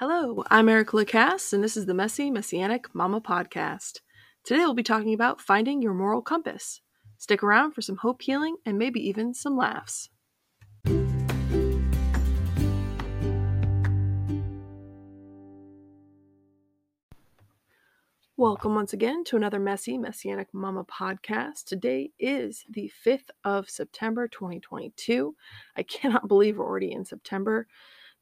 Hello, 0.00 0.42
I'm 0.50 0.70
Erica 0.70 0.96
Lacasse, 0.96 1.52
and 1.52 1.62
this 1.62 1.76
is 1.76 1.84
the 1.84 1.92
Messy 1.92 2.30
Messianic 2.30 2.94
Mama 2.94 3.20
Podcast. 3.20 4.00
Today 4.44 4.60
we'll 4.60 4.72
be 4.72 4.82
talking 4.82 5.12
about 5.12 5.42
finding 5.42 5.82
your 5.82 5.92
moral 5.92 6.22
compass. 6.22 6.80
Stick 7.18 7.42
around 7.42 7.72
for 7.72 7.82
some 7.82 7.98
hope 7.98 8.22
healing 8.22 8.56
and 8.64 8.78
maybe 8.78 9.06
even 9.06 9.34
some 9.34 9.58
laughs. 9.58 10.08
Welcome 18.38 18.74
once 18.74 18.94
again 18.94 19.22
to 19.24 19.36
another 19.36 19.60
Messy 19.60 19.98
Messianic 19.98 20.48
Mama 20.54 20.84
podcast. 20.84 21.64
Today 21.64 22.10
is 22.18 22.64
the 22.70 22.90
5th 23.04 23.28
of 23.44 23.68
September 23.68 24.28
2022. 24.28 25.36
I 25.76 25.82
cannot 25.82 26.26
believe 26.26 26.56
we're 26.56 26.64
already 26.64 26.90
in 26.90 27.04
September, 27.04 27.66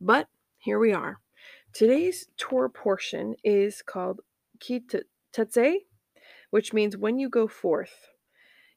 but 0.00 0.26
here 0.58 0.80
we 0.80 0.92
are. 0.92 1.20
Today's 1.72 2.28
Torah 2.36 2.70
portion 2.70 3.34
is 3.44 3.82
called 3.82 4.20
Ki 4.58 4.82
Tetzeh, 5.32 5.76
which 6.50 6.72
means 6.72 6.96
when 6.96 7.18
you 7.18 7.28
go 7.28 7.46
forth. 7.46 8.08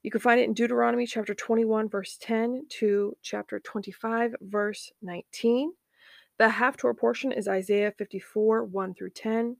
You 0.03 0.11
can 0.11 0.21
find 0.21 0.39
it 0.39 0.45
in 0.45 0.53
Deuteronomy 0.53 1.05
chapter 1.05 1.33
21, 1.33 1.89
verse 1.89 2.17
10 2.19 2.65
to 2.79 3.15
chapter 3.21 3.59
25, 3.59 4.35
verse 4.41 4.91
19. 5.01 5.73
The 6.37 6.47
Haftorah 6.49 6.97
portion 6.97 7.31
is 7.31 7.47
Isaiah 7.47 7.93
54, 7.97 8.65
1 8.65 8.93
through 8.95 9.11
10 9.11 9.57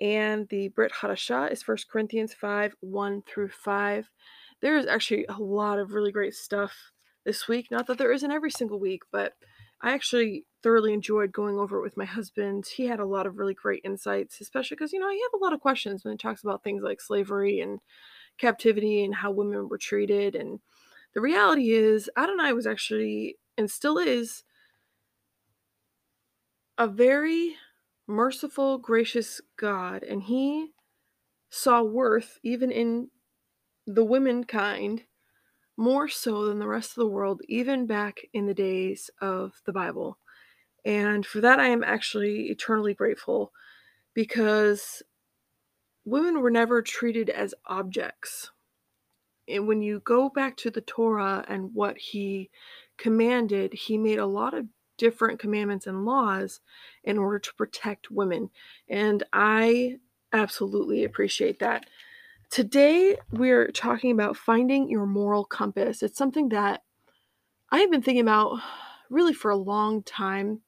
and 0.00 0.48
the 0.48 0.68
Brit 0.68 0.92
Hadashah 0.92 1.50
is 1.50 1.66
1 1.66 1.78
Corinthians 1.90 2.34
5 2.34 2.76
1 2.80 3.22
through 3.22 3.48
5. 3.48 4.10
There 4.60 4.76
is 4.76 4.86
actually 4.86 5.26
a 5.26 5.38
lot 5.38 5.78
of 5.78 5.92
really 5.92 6.12
great 6.12 6.34
stuff 6.34 6.92
this 7.24 7.48
week. 7.48 7.70
Not 7.70 7.86
that 7.86 7.98
there 7.98 8.12
isn't 8.12 8.30
every 8.30 8.50
single 8.50 8.78
week, 8.78 9.02
but 9.10 9.34
I 9.82 9.92
actually 9.92 10.46
thoroughly 10.62 10.94
enjoyed 10.94 11.32
going 11.32 11.58
over 11.58 11.78
it 11.78 11.82
with 11.82 11.96
my 11.96 12.04
husband. 12.04 12.66
He 12.66 12.86
had 12.86 13.00
a 13.00 13.06
lot 13.06 13.26
of 13.26 13.38
really 13.38 13.54
great 13.54 13.82
insights, 13.84 14.40
especially 14.40 14.76
because, 14.76 14.92
you 14.92 14.98
know, 14.98 15.06
I 15.06 15.28
have 15.30 15.40
a 15.40 15.44
lot 15.44 15.52
of 15.52 15.60
questions 15.60 16.04
when 16.04 16.14
it 16.14 16.20
talks 16.20 16.42
about 16.42 16.64
things 16.64 16.82
like 16.82 17.00
slavery 17.00 17.60
and 17.60 17.80
captivity 18.38 19.04
and 19.04 19.14
how 19.14 19.30
women 19.30 19.68
were 19.68 19.78
treated. 19.78 20.34
And 20.34 20.60
the 21.14 21.20
reality 21.20 21.72
is, 21.72 22.10
Adonai 22.16 22.52
was 22.52 22.66
actually, 22.66 23.38
and 23.56 23.70
still 23.70 23.98
is, 23.98 24.44
a 26.78 26.86
very 26.86 27.56
merciful, 28.06 28.78
gracious 28.78 29.40
God, 29.56 30.02
and 30.02 30.22
He 30.22 30.72
saw 31.50 31.82
worth 31.82 32.38
even 32.42 32.70
in 32.70 33.10
the 33.86 34.04
womankind 34.04 35.04
more 35.76 36.08
so 36.08 36.46
than 36.46 36.58
the 36.58 36.66
rest 36.66 36.90
of 36.90 36.96
the 36.96 37.06
world, 37.06 37.42
even 37.48 37.86
back 37.86 38.20
in 38.32 38.46
the 38.46 38.54
days 38.54 39.10
of 39.20 39.60
the 39.66 39.72
Bible. 39.72 40.18
And 40.84 41.26
for 41.26 41.40
that, 41.40 41.58
I 41.58 41.68
am 41.68 41.84
actually 41.84 42.46
eternally 42.46 42.94
grateful 42.94 43.52
because 44.14 45.02
women 46.04 46.40
were 46.40 46.50
never 46.50 46.80
treated 46.80 47.28
as 47.28 47.54
objects. 47.66 48.50
And 49.48 49.66
when 49.66 49.82
you 49.82 50.00
go 50.00 50.28
back 50.28 50.56
to 50.58 50.70
the 50.70 50.80
Torah 50.80 51.44
and 51.48 51.74
what 51.74 51.98
he 51.98 52.50
commanded, 52.96 53.72
he 53.74 53.98
made 53.98 54.18
a 54.18 54.26
lot 54.26 54.54
of 54.54 54.66
different 54.98 55.38
commandments 55.38 55.86
and 55.86 56.06
laws 56.06 56.60
in 57.04 57.18
order 57.18 57.38
to 57.38 57.54
protect 57.54 58.10
women. 58.10 58.50
And 58.88 59.22
I 59.32 59.98
absolutely 60.32 61.04
appreciate 61.04 61.58
that. 61.58 61.86
Today, 62.50 63.16
we're 63.32 63.70
talking 63.70 64.10
about 64.12 64.36
finding 64.36 64.88
your 64.88 65.06
moral 65.06 65.44
compass. 65.44 66.02
It's 66.02 66.16
something 66.16 66.48
that 66.50 66.82
I 67.70 67.78
have 67.78 67.90
been 67.90 68.02
thinking 68.02 68.22
about 68.22 68.60
really 69.10 69.34
for 69.34 69.50
a 69.50 69.56
long 69.56 70.02
time. 70.02 70.60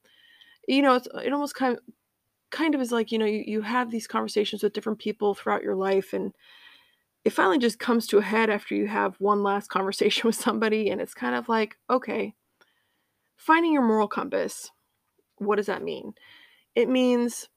You 0.67 0.83
know, 0.83 0.97
it's, 0.97 1.09
it 1.23 1.33
almost 1.33 1.55
kind 1.55 1.77
of 1.77 1.83
kind 2.51 2.75
of 2.75 2.81
is 2.81 2.91
like 2.91 3.13
you 3.13 3.19
know 3.19 3.27
you, 3.27 3.45
you 3.47 3.61
have 3.61 3.91
these 3.91 4.07
conversations 4.07 4.63
with 4.63 4.73
different 4.73 4.99
people 4.99 5.35
throughout 5.35 5.63
your 5.63 5.77
life 5.77 6.15
and 6.15 6.35
it 7.25 7.31
finally 7.31 7.59
just 7.59 7.79
comes 7.79 8.07
to 8.07 8.17
a 8.17 8.23
head 8.23 8.49
after 8.49 8.75
you 8.75 8.87
have 8.87 9.15
one 9.19 9.43
last 9.43 9.69
conversation 9.71 10.27
with 10.27 10.35
somebody 10.35 10.89
and 10.89 10.99
it's 11.01 11.13
kind 11.13 11.35
of 11.35 11.49
like 11.49 11.77
okay 11.91 12.35
finding 13.39 13.73
your 13.73 13.83
moral 13.83 14.09
compass. 14.09 14.71
What 15.39 15.57
does 15.57 15.67
that 15.67 15.83
mean? 15.83 16.13
It 16.75 16.89
means 16.89 17.49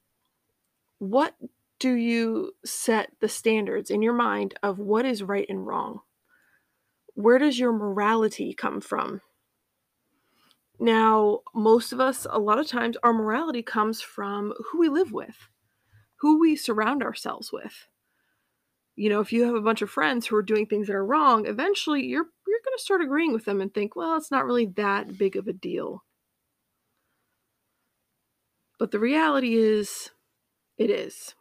what 0.99 1.35
do 1.81 1.95
you 1.95 2.51
set 2.63 3.09
the 3.21 3.27
standards 3.27 3.89
in 3.89 4.03
your 4.03 4.13
mind 4.13 4.53
of 4.61 4.77
what 4.77 5.03
is 5.03 5.23
right 5.23 5.47
and 5.49 5.65
wrong? 5.65 6.01
Where 7.15 7.39
does 7.39 7.57
your 7.57 7.73
morality 7.73 8.53
come 8.53 8.81
from? 8.81 9.21
Now, 10.79 11.39
most 11.55 11.91
of 11.91 11.99
us, 11.99 12.27
a 12.29 12.37
lot 12.37 12.59
of 12.59 12.67
times, 12.67 12.97
our 13.01 13.13
morality 13.13 13.63
comes 13.63 13.99
from 13.99 14.53
who 14.71 14.77
we 14.77 14.89
live 14.89 15.11
with, 15.11 15.49
who 16.19 16.39
we 16.39 16.55
surround 16.55 17.01
ourselves 17.01 17.51
with. 17.51 17.87
You 18.95 19.09
know, 19.09 19.19
if 19.19 19.33
you 19.33 19.45
have 19.45 19.55
a 19.55 19.61
bunch 19.61 19.81
of 19.81 19.89
friends 19.89 20.27
who 20.27 20.35
are 20.35 20.43
doing 20.43 20.67
things 20.67 20.85
that 20.85 20.95
are 20.95 21.05
wrong, 21.05 21.47
eventually 21.47 22.05
you're 22.05 22.27
you're 22.47 22.59
going 22.63 22.77
to 22.77 22.83
start 22.83 23.01
agreeing 23.01 23.33
with 23.33 23.45
them 23.45 23.59
and 23.59 23.73
think, 23.73 23.95
well, 23.95 24.17
it's 24.17 24.29
not 24.29 24.45
really 24.45 24.67
that 24.75 25.17
big 25.17 25.35
of 25.35 25.47
a 25.47 25.53
deal. 25.53 26.03
But 28.77 28.91
the 28.91 28.99
reality 28.99 29.55
is, 29.55 30.11
it 30.77 30.91
is. 30.91 31.33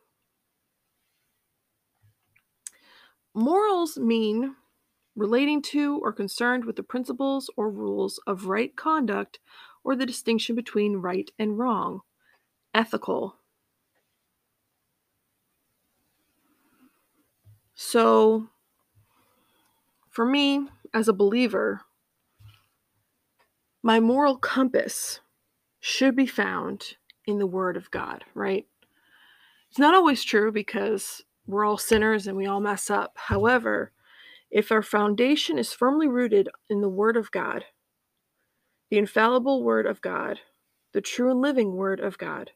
Morals 3.40 3.96
mean 3.96 4.54
relating 5.16 5.62
to 5.62 5.98
or 6.02 6.12
concerned 6.12 6.66
with 6.66 6.76
the 6.76 6.82
principles 6.82 7.48
or 7.56 7.70
rules 7.70 8.20
of 8.26 8.44
right 8.44 8.76
conduct 8.76 9.38
or 9.82 9.96
the 9.96 10.04
distinction 10.04 10.54
between 10.54 10.98
right 10.98 11.30
and 11.38 11.58
wrong. 11.58 12.02
Ethical. 12.74 13.36
So, 17.74 18.50
for 20.10 20.26
me, 20.26 20.68
as 20.92 21.08
a 21.08 21.14
believer, 21.14 21.80
my 23.82 24.00
moral 24.00 24.36
compass 24.36 25.20
should 25.80 26.14
be 26.14 26.26
found 26.26 26.96
in 27.26 27.38
the 27.38 27.46
Word 27.46 27.78
of 27.78 27.90
God, 27.90 28.22
right? 28.34 28.66
It's 29.70 29.78
not 29.78 29.94
always 29.94 30.22
true 30.22 30.52
because 30.52 31.22
we're 31.50 31.64
all 31.64 31.78
sinners 31.78 32.26
and 32.26 32.36
we 32.36 32.46
all 32.46 32.60
mess 32.60 32.90
up. 32.90 33.12
However, 33.16 33.92
if 34.50 34.72
our 34.72 34.82
foundation 34.82 35.58
is 35.58 35.72
firmly 35.72 36.08
rooted 36.08 36.48
in 36.68 36.80
the 36.80 36.88
Word 36.88 37.16
of 37.16 37.30
God, 37.30 37.64
the 38.90 38.98
infallible 38.98 39.62
Word 39.62 39.86
of 39.86 40.00
God, 40.00 40.40
the 40.92 41.00
true 41.00 41.30
and 41.30 41.40
living 41.40 41.74
Word 41.74 42.00
of 42.00 42.18
God, 42.18 42.50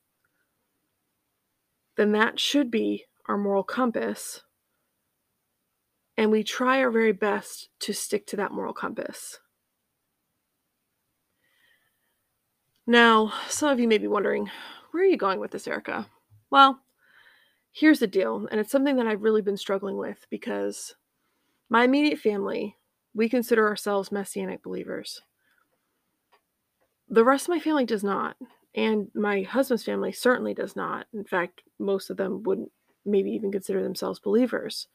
then 1.96 2.12
that 2.12 2.40
should 2.40 2.70
be 2.70 3.04
our 3.28 3.38
moral 3.38 3.62
compass 3.62 4.42
and 6.16 6.30
we 6.30 6.44
try 6.44 6.80
our 6.80 6.90
very 6.90 7.12
best 7.12 7.68
to 7.80 7.92
stick 7.92 8.26
to 8.28 8.36
that 8.36 8.52
moral 8.52 8.72
compass. 8.72 9.38
Now, 12.86 13.32
some 13.48 13.70
of 13.70 13.80
you 13.80 13.88
may 13.88 13.98
be 13.98 14.06
wondering, 14.06 14.50
where 14.90 15.02
are 15.02 15.06
you 15.06 15.16
going 15.16 15.40
with 15.40 15.50
this, 15.50 15.66
Erica? 15.66 16.06
Well, 16.50 16.80
here's 17.74 17.98
the 17.98 18.06
deal, 18.06 18.46
and 18.50 18.60
it's 18.60 18.70
something 18.70 18.96
that 18.96 19.08
I've 19.08 19.24
really 19.24 19.42
been 19.42 19.56
struggling 19.56 19.96
with 19.96 20.26
because 20.30 20.94
my 21.68 21.84
immediate 21.84 22.20
family, 22.20 22.76
we 23.14 23.28
consider 23.28 23.66
ourselves 23.66 24.12
messianic 24.12 24.62
believers. 24.62 25.22
The 27.08 27.24
rest 27.24 27.46
of 27.46 27.48
my 27.48 27.58
family 27.58 27.84
does 27.84 28.04
not, 28.04 28.36
and 28.76 29.08
my 29.12 29.42
husband's 29.42 29.82
family 29.82 30.12
certainly 30.12 30.54
does 30.54 30.76
not. 30.76 31.06
In 31.12 31.24
fact, 31.24 31.62
most 31.80 32.10
of 32.10 32.16
them 32.16 32.44
wouldn't 32.44 32.70
maybe 33.04 33.32
even 33.32 33.50
consider 33.50 33.82
themselves 33.82 34.20
believers. 34.20 34.86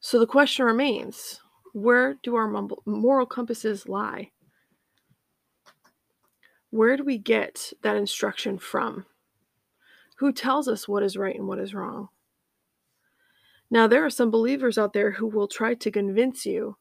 So 0.00 0.18
the 0.18 0.26
question 0.26 0.66
remains 0.66 1.40
where 1.72 2.14
do 2.24 2.34
our 2.34 2.68
moral 2.84 3.26
compasses 3.26 3.88
lie? 3.88 4.32
Where 6.70 6.96
do 6.96 7.04
we 7.04 7.18
get 7.18 7.72
that 7.82 7.96
instruction 7.96 8.58
from? 8.58 9.06
Who 10.16 10.32
tells 10.32 10.68
us 10.68 10.88
what 10.88 11.02
is 11.02 11.16
right 11.16 11.34
and 11.34 11.48
what 11.48 11.58
is 11.58 11.74
wrong? 11.74 12.08
Now, 13.70 13.86
there 13.86 14.04
are 14.04 14.10
some 14.10 14.30
believers 14.30 14.78
out 14.78 14.92
there 14.92 15.10
who 15.10 15.26
will 15.26 15.48
try 15.48 15.74
to 15.74 15.90
convince 15.90 16.46
you 16.46 16.76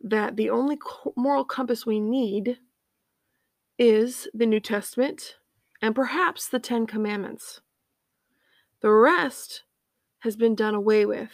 that 0.00 0.36
the 0.36 0.50
only 0.50 0.78
moral 1.16 1.44
compass 1.44 1.86
we 1.86 2.00
need 2.00 2.58
is 3.78 4.28
the 4.34 4.46
New 4.46 4.60
Testament 4.60 5.36
and 5.82 5.94
perhaps 5.94 6.48
the 6.48 6.58
Ten 6.58 6.86
Commandments. 6.86 7.60
The 8.80 8.90
rest 8.90 9.62
has 10.20 10.36
been 10.36 10.54
done 10.54 10.74
away 10.74 11.06
with. 11.06 11.30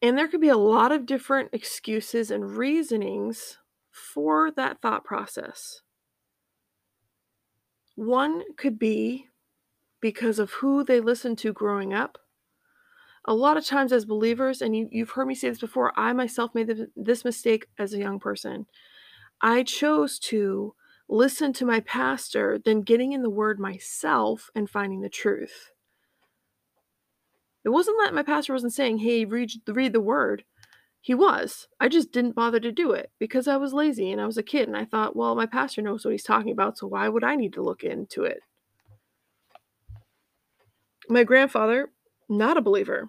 And 0.00 0.18
there 0.18 0.28
could 0.28 0.40
be 0.40 0.48
a 0.48 0.56
lot 0.56 0.90
of 0.92 1.06
different 1.06 1.50
excuses 1.52 2.30
and 2.30 2.56
reasonings 2.56 3.58
for 3.90 4.50
that 4.52 4.80
thought 4.80 5.04
process. 5.04 5.82
One 7.94 8.42
could 8.56 8.78
be 8.78 9.28
because 10.00 10.38
of 10.38 10.50
who 10.50 10.84
they 10.84 11.00
listened 11.00 11.38
to 11.38 11.52
growing 11.52 11.92
up. 11.94 12.18
A 13.24 13.34
lot 13.34 13.56
of 13.56 13.64
times, 13.64 13.92
as 13.92 14.04
believers, 14.04 14.62
and 14.62 14.76
you, 14.76 14.88
have 15.00 15.10
heard 15.10 15.28
me 15.28 15.34
say 15.34 15.48
this 15.48 15.60
before, 15.60 15.92
I 15.96 16.12
myself 16.12 16.54
made 16.54 16.88
this 16.96 17.24
mistake 17.24 17.66
as 17.78 17.92
a 17.92 17.98
young 17.98 18.18
person. 18.18 18.66
I 19.40 19.62
chose 19.62 20.18
to 20.20 20.74
listen 21.08 21.52
to 21.52 21.66
my 21.66 21.80
pastor 21.80 22.58
than 22.58 22.82
getting 22.82 23.12
in 23.12 23.22
the 23.22 23.30
word 23.30 23.60
myself 23.60 24.50
and 24.54 24.68
finding 24.68 25.02
the 25.02 25.08
truth. 25.08 25.70
It 27.64 27.68
wasn't 27.68 27.98
that 28.02 28.14
my 28.14 28.24
pastor 28.24 28.52
wasn't 28.52 28.72
saying, 28.72 28.98
"Hey, 28.98 29.24
read 29.24 29.52
read 29.68 29.92
the 29.92 30.00
word." 30.00 30.44
He 31.04 31.14
was. 31.14 31.66
I 31.80 31.88
just 31.88 32.12
didn't 32.12 32.36
bother 32.36 32.60
to 32.60 32.70
do 32.70 32.92
it 32.92 33.10
because 33.18 33.48
I 33.48 33.56
was 33.56 33.72
lazy 33.72 34.12
and 34.12 34.20
I 34.20 34.26
was 34.26 34.38
a 34.38 34.42
kid 34.42 34.68
and 34.68 34.76
I 34.76 34.84
thought, 34.84 35.16
well, 35.16 35.34
my 35.34 35.46
pastor 35.46 35.82
knows 35.82 36.04
what 36.04 36.12
he's 36.12 36.22
talking 36.22 36.52
about, 36.52 36.78
so 36.78 36.86
why 36.86 37.08
would 37.08 37.24
I 37.24 37.34
need 37.34 37.52
to 37.54 37.62
look 37.62 37.82
into 37.82 38.22
it? 38.22 38.38
My 41.08 41.24
grandfather, 41.24 41.90
not 42.28 42.56
a 42.56 42.62
believer, 42.62 43.08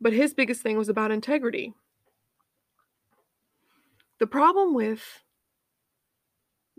but 0.00 0.12
his 0.12 0.34
biggest 0.34 0.62
thing 0.62 0.78
was 0.78 0.88
about 0.88 1.10
integrity. 1.10 1.74
The 4.20 4.28
problem 4.28 4.72
with 4.72 5.24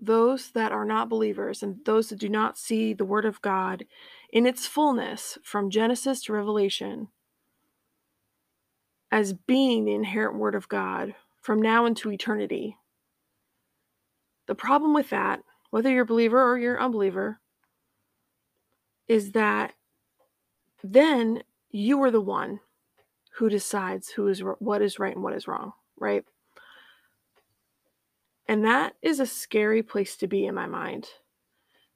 those 0.02 0.52
that 0.52 0.72
are 0.72 0.86
not 0.86 1.10
believers 1.10 1.62
and 1.62 1.84
those 1.84 2.08
that 2.08 2.20
do 2.20 2.30
not 2.30 2.58
see 2.58 2.94
the 2.94 3.04
Word 3.04 3.26
of 3.26 3.42
God 3.42 3.86
in 4.32 4.46
its 4.46 4.66
fullness 4.66 5.38
from 5.44 5.70
Genesis 5.70 6.22
to 6.24 6.34
Revelation 6.34 7.10
as 9.12 9.34
being 9.34 9.86
the 9.86 9.94
inherent 9.94 10.38
Word 10.38 10.56
of 10.56 10.68
God 10.68 11.14
from 11.42 11.62
now 11.62 11.86
into 11.86 12.12
eternity. 12.12 12.78
The 14.48 14.56
problem 14.56 14.94
with 14.94 15.10
that, 15.10 15.42
whether 15.70 15.90
you're 15.90 16.04
a 16.04 16.08
believer 16.08 16.42
or 16.42 16.58
you're 16.58 16.76
an 16.76 16.84
unbeliever, 16.84 17.40
is 19.08 19.32
that 19.32 19.74
then 20.84 21.44
you 21.70 22.02
are 22.04 22.12
the 22.12 22.22
one 22.22 22.60
who 23.38 23.50
decides 23.50 24.10
who 24.10 24.28
is 24.28 24.42
what 24.60 24.82
is 24.82 25.00
right 25.00 25.14
and 25.14 25.24
what 25.24 25.36
is 25.36 25.48
wrong, 25.48 25.74
right? 25.98 26.24
And 28.48 28.64
that 28.66 28.94
is 29.02 29.20
a 29.20 29.26
scary 29.26 29.84
place 29.84 30.16
to 30.18 30.28
be 30.28 30.46
in 30.46 30.56
my 30.56 30.68
mind 30.68 31.08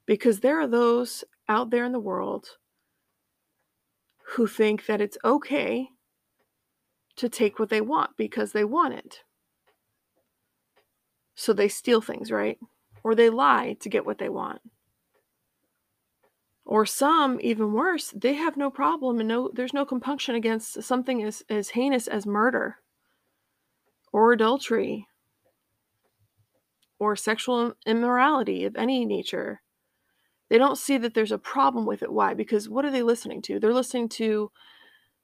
because 0.06 0.40
there 0.40 0.60
are 0.60 0.66
those 0.66 1.24
out 1.48 1.70
there 1.70 1.84
in 1.84 1.92
the 1.92 2.00
world 2.00 2.56
who 4.34 4.46
think 4.46 4.86
that 4.86 5.00
it's 5.00 5.18
okay 5.24 5.88
to 7.20 7.28
take 7.28 7.58
what 7.58 7.68
they 7.68 7.82
want 7.82 8.16
because 8.16 8.52
they 8.52 8.64
want 8.64 8.94
it. 8.94 9.18
So 11.34 11.52
they 11.52 11.68
steal 11.68 12.00
things, 12.00 12.30
right? 12.30 12.58
Or 13.04 13.14
they 13.14 13.28
lie 13.28 13.76
to 13.80 13.90
get 13.90 14.06
what 14.06 14.16
they 14.16 14.30
want. 14.30 14.62
Or 16.64 16.86
some, 16.86 17.38
even 17.42 17.74
worse, 17.74 18.10
they 18.10 18.34
have 18.34 18.56
no 18.56 18.70
problem 18.70 19.18
and 19.18 19.28
no 19.28 19.50
there's 19.52 19.74
no 19.74 19.84
compunction 19.84 20.34
against 20.34 20.82
something 20.82 21.22
as, 21.22 21.42
as 21.50 21.70
heinous 21.70 22.06
as 22.06 22.24
murder 22.24 22.76
or 24.12 24.32
adultery 24.32 25.06
or 26.98 27.16
sexual 27.16 27.74
immorality 27.84 28.64
of 28.64 28.76
any 28.76 29.04
nature. 29.04 29.60
They 30.48 30.56
don't 30.56 30.78
see 30.78 30.96
that 30.98 31.12
there's 31.12 31.32
a 31.32 31.38
problem 31.38 31.84
with 31.84 32.02
it. 32.02 32.12
Why? 32.12 32.32
Because 32.32 32.68
what 32.68 32.84
are 32.86 32.90
they 32.90 33.02
listening 33.02 33.42
to? 33.42 33.58
They're 33.60 33.74
listening 33.74 34.08
to 34.10 34.50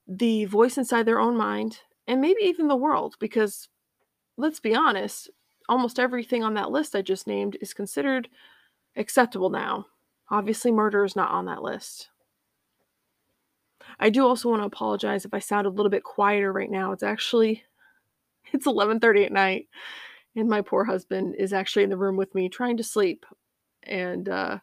the 0.06 0.44
voice 0.44 0.78
inside 0.78 1.04
their 1.04 1.20
own 1.20 1.36
mind 1.36 1.80
and 2.06 2.20
maybe 2.20 2.42
even 2.42 2.68
the 2.68 2.76
world 2.76 3.16
because 3.18 3.68
let's 4.36 4.60
be 4.60 4.74
honest, 4.74 5.30
almost 5.68 5.98
everything 5.98 6.42
on 6.42 6.54
that 6.54 6.70
list 6.70 6.94
I 6.94 7.02
just 7.02 7.26
named 7.26 7.56
is 7.60 7.74
considered 7.74 8.28
acceptable 8.96 9.50
now. 9.50 9.86
Obviously, 10.30 10.72
murder 10.72 11.04
is 11.04 11.16
not 11.16 11.30
on 11.30 11.46
that 11.46 11.62
list. 11.62 12.08
I 13.98 14.10
do 14.10 14.26
also 14.26 14.48
want 14.50 14.62
to 14.62 14.66
apologize 14.66 15.24
if 15.24 15.32
I 15.32 15.38
sound 15.38 15.66
a 15.66 15.70
little 15.70 15.90
bit 15.90 16.02
quieter 16.02 16.52
right 16.52 16.70
now. 16.70 16.92
It's 16.92 17.02
actually 17.02 17.64
it's 18.52 18.66
11:30 18.66 19.26
at 19.26 19.32
night 19.32 19.68
and 20.34 20.48
my 20.48 20.60
poor 20.60 20.84
husband 20.84 21.34
is 21.38 21.52
actually 21.52 21.84
in 21.84 21.90
the 21.90 21.96
room 21.96 22.16
with 22.16 22.34
me 22.34 22.48
trying 22.48 22.76
to 22.76 22.84
sleep 22.84 23.24
and 23.82 24.28
uh 24.28 24.58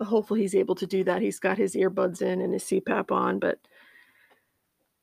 hopefully 0.00 0.40
he's 0.40 0.54
able 0.54 0.76
to 0.76 0.86
do 0.86 1.02
that. 1.04 1.22
He's 1.22 1.40
got 1.40 1.58
his 1.58 1.74
earbuds 1.74 2.22
in 2.22 2.40
and 2.40 2.52
his 2.52 2.64
CPAP 2.64 3.10
on, 3.10 3.38
but 3.38 3.58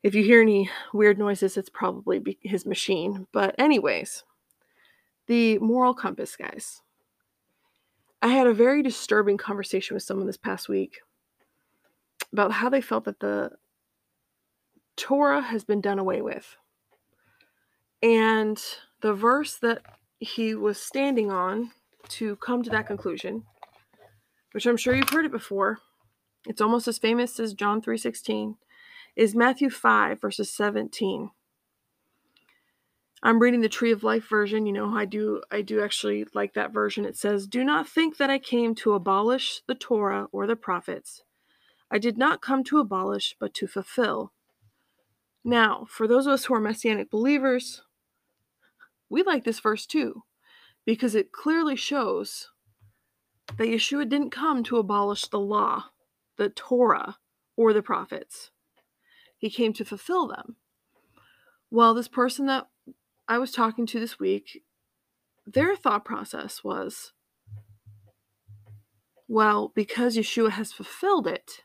if 0.05 0.13
you 0.13 0.23
hear 0.23 0.39
any 0.39 0.69
weird 0.93 1.17
noises, 1.17 1.57
it's 1.57 1.67
probably 1.67 2.37
his 2.43 2.63
machine. 2.63 3.25
But, 3.31 3.55
anyways, 3.57 4.23
the 5.25 5.57
moral 5.57 5.95
compass, 5.95 6.35
guys. 6.35 6.83
I 8.21 8.27
had 8.27 8.45
a 8.45 8.53
very 8.53 8.83
disturbing 8.83 9.37
conversation 9.37 9.95
with 9.95 10.03
someone 10.03 10.27
this 10.27 10.37
past 10.37 10.69
week 10.69 10.99
about 12.31 12.51
how 12.51 12.69
they 12.69 12.81
felt 12.81 13.05
that 13.05 13.19
the 13.19 13.53
Torah 14.95 15.41
has 15.41 15.63
been 15.63 15.81
done 15.81 15.97
away 15.97 16.21
with. 16.21 16.55
And 18.03 18.61
the 19.01 19.13
verse 19.15 19.57
that 19.57 19.81
he 20.19 20.53
was 20.53 20.79
standing 20.79 21.31
on 21.31 21.71
to 22.09 22.35
come 22.35 22.61
to 22.61 22.69
that 22.69 22.85
conclusion, 22.85 23.43
which 24.51 24.67
I'm 24.67 24.77
sure 24.77 24.95
you've 24.95 25.09
heard 25.09 25.25
it 25.25 25.31
before. 25.31 25.79
It's 26.47 26.61
almost 26.61 26.87
as 26.87 26.99
famous 26.99 27.39
as 27.39 27.55
John 27.55 27.81
3:16 27.81 28.57
is 29.15 29.35
Matthew 29.35 29.69
5, 29.69 30.19
verses 30.19 30.51
17. 30.51 31.31
I'm 33.23 33.39
reading 33.39 33.61
the 33.61 33.69
Tree 33.69 33.91
of 33.91 34.03
Life 34.03 34.27
version. 34.27 34.65
You 34.65 34.73
know, 34.73 34.95
I 34.95 35.05
do 35.05 35.41
I 35.49 35.61
do 35.61 35.81
actually 35.81 36.27
like 36.33 36.53
that 36.53 36.71
version. 36.71 37.05
It 37.05 37.17
says, 37.17 37.47
"Do 37.47 37.63
not 37.63 37.87
think 37.87 38.17
that 38.17 38.29
I 38.29 38.37
came 38.37 38.75
to 38.75 38.93
abolish 38.93 39.61
the 39.67 39.73
Torah 39.73 40.27
or 40.31 40.45
the 40.45 40.55
prophets. 40.55 41.23
I 41.89 41.97
did 41.97 42.17
not 42.17 42.41
come 42.41 42.63
to 42.65 42.77
abolish, 42.77 43.35
but 43.39 43.53
to 43.55 43.67
fulfill." 43.67 44.31
Now, 45.43 45.85
for 45.89 46.07
those 46.07 46.27
of 46.27 46.33
us 46.33 46.45
who 46.45 46.53
are 46.53 46.59
messianic 46.59 47.09
believers, 47.09 47.83
we 49.09 49.23
like 49.23 49.43
this 49.43 49.59
verse 49.59 49.85
too, 49.85 50.23
because 50.85 51.15
it 51.15 51.31
clearly 51.31 51.75
shows 51.75 52.51
that 53.57 53.69
Yeshua 53.69 54.07
didn't 54.07 54.31
come 54.31 54.63
to 54.65 54.77
abolish 54.77 55.27
the 55.27 55.39
law, 55.39 55.91
the 56.35 56.49
Torah, 56.49 57.17
or 57.55 57.73
the 57.73 57.81
prophets. 57.81 58.51
He 59.37 59.49
came 59.49 59.73
to 59.73 59.85
fulfill 59.85 60.27
them. 60.27 60.55
Well, 61.69 61.93
this 61.93 62.07
person 62.07 62.45
that 62.45 62.67
I 63.27 63.37
was 63.37 63.51
talking 63.51 63.85
to 63.87 63.99
this 63.99 64.19
week, 64.19 64.63
their 65.45 65.75
thought 65.75 66.05
process 66.05 66.63
was 66.63 67.13
well, 69.27 69.71
because 69.73 70.15
Yeshua 70.15 70.51
has 70.51 70.71
fulfilled 70.71 71.27
it, 71.27 71.63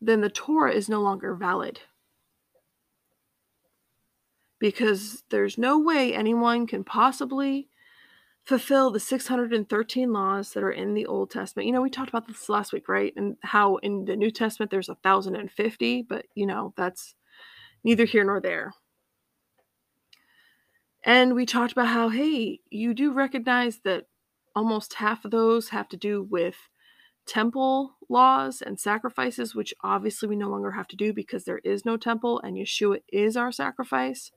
then 0.00 0.20
the 0.20 0.30
Torah 0.30 0.72
is 0.72 0.88
no 0.88 1.00
longer 1.00 1.34
valid. 1.34 1.80
Because 4.58 5.22
there's 5.30 5.56
no 5.56 5.78
way 5.78 6.12
anyone 6.12 6.66
can 6.66 6.82
possibly 6.82 7.68
fulfill 8.48 8.90
the 8.90 8.98
613 8.98 10.10
laws 10.10 10.54
that 10.54 10.62
are 10.62 10.70
in 10.70 10.94
the 10.94 11.04
Old 11.04 11.30
Testament. 11.30 11.66
You 11.66 11.72
know, 11.72 11.82
we 11.82 11.90
talked 11.90 12.08
about 12.08 12.26
this 12.26 12.48
last 12.48 12.72
week, 12.72 12.88
right? 12.88 13.12
And 13.14 13.36
how 13.42 13.76
in 13.76 14.06
the 14.06 14.16
New 14.16 14.30
Testament 14.30 14.70
there's 14.70 14.88
1,050, 14.88 16.06
but 16.08 16.24
you 16.34 16.46
know, 16.46 16.72
that's 16.74 17.14
neither 17.84 18.06
here 18.06 18.24
nor 18.24 18.40
there. 18.40 18.72
And 21.04 21.34
we 21.34 21.44
talked 21.44 21.72
about 21.72 21.88
how, 21.88 22.08
hey, 22.08 22.60
you 22.70 22.94
do 22.94 23.12
recognize 23.12 23.80
that 23.84 24.06
almost 24.56 24.94
half 24.94 25.26
of 25.26 25.30
those 25.30 25.68
have 25.68 25.90
to 25.90 25.98
do 25.98 26.22
with 26.22 26.56
temple 27.26 27.96
laws 28.08 28.62
and 28.62 28.80
sacrifices, 28.80 29.54
which 29.54 29.74
obviously 29.84 30.26
we 30.26 30.36
no 30.36 30.48
longer 30.48 30.70
have 30.70 30.88
to 30.88 30.96
do 30.96 31.12
because 31.12 31.44
there 31.44 31.60
is 31.64 31.84
no 31.84 31.98
temple 31.98 32.40
and 32.40 32.56
Yeshua 32.56 33.00
is 33.12 33.36
our 33.36 33.52
sacrifice. 33.52 34.32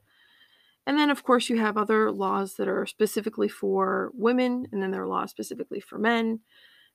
And 0.86 0.98
then, 0.98 1.10
of 1.10 1.22
course, 1.22 1.48
you 1.48 1.58
have 1.58 1.76
other 1.76 2.10
laws 2.10 2.54
that 2.54 2.68
are 2.68 2.86
specifically 2.86 3.48
for 3.48 4.10
women, 4.14 4.66
and 4.72 4.82
then 4.82 4.90
there 4.90 5.02
are 5.02 5.08
laws 5.08 5.30
specifically 5.30 5.80
for 5.80 5.96
men, 5.96 6.40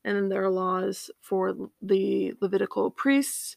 and 0.04 0.16
then 0.16 0.30
there 0.30 0.44
are 0.44 0.50
laws 0.50 1.10
for 1.22 1.56
the 1.82 2.34
Levitical 2.42 2.92
priests. 2.92 3.56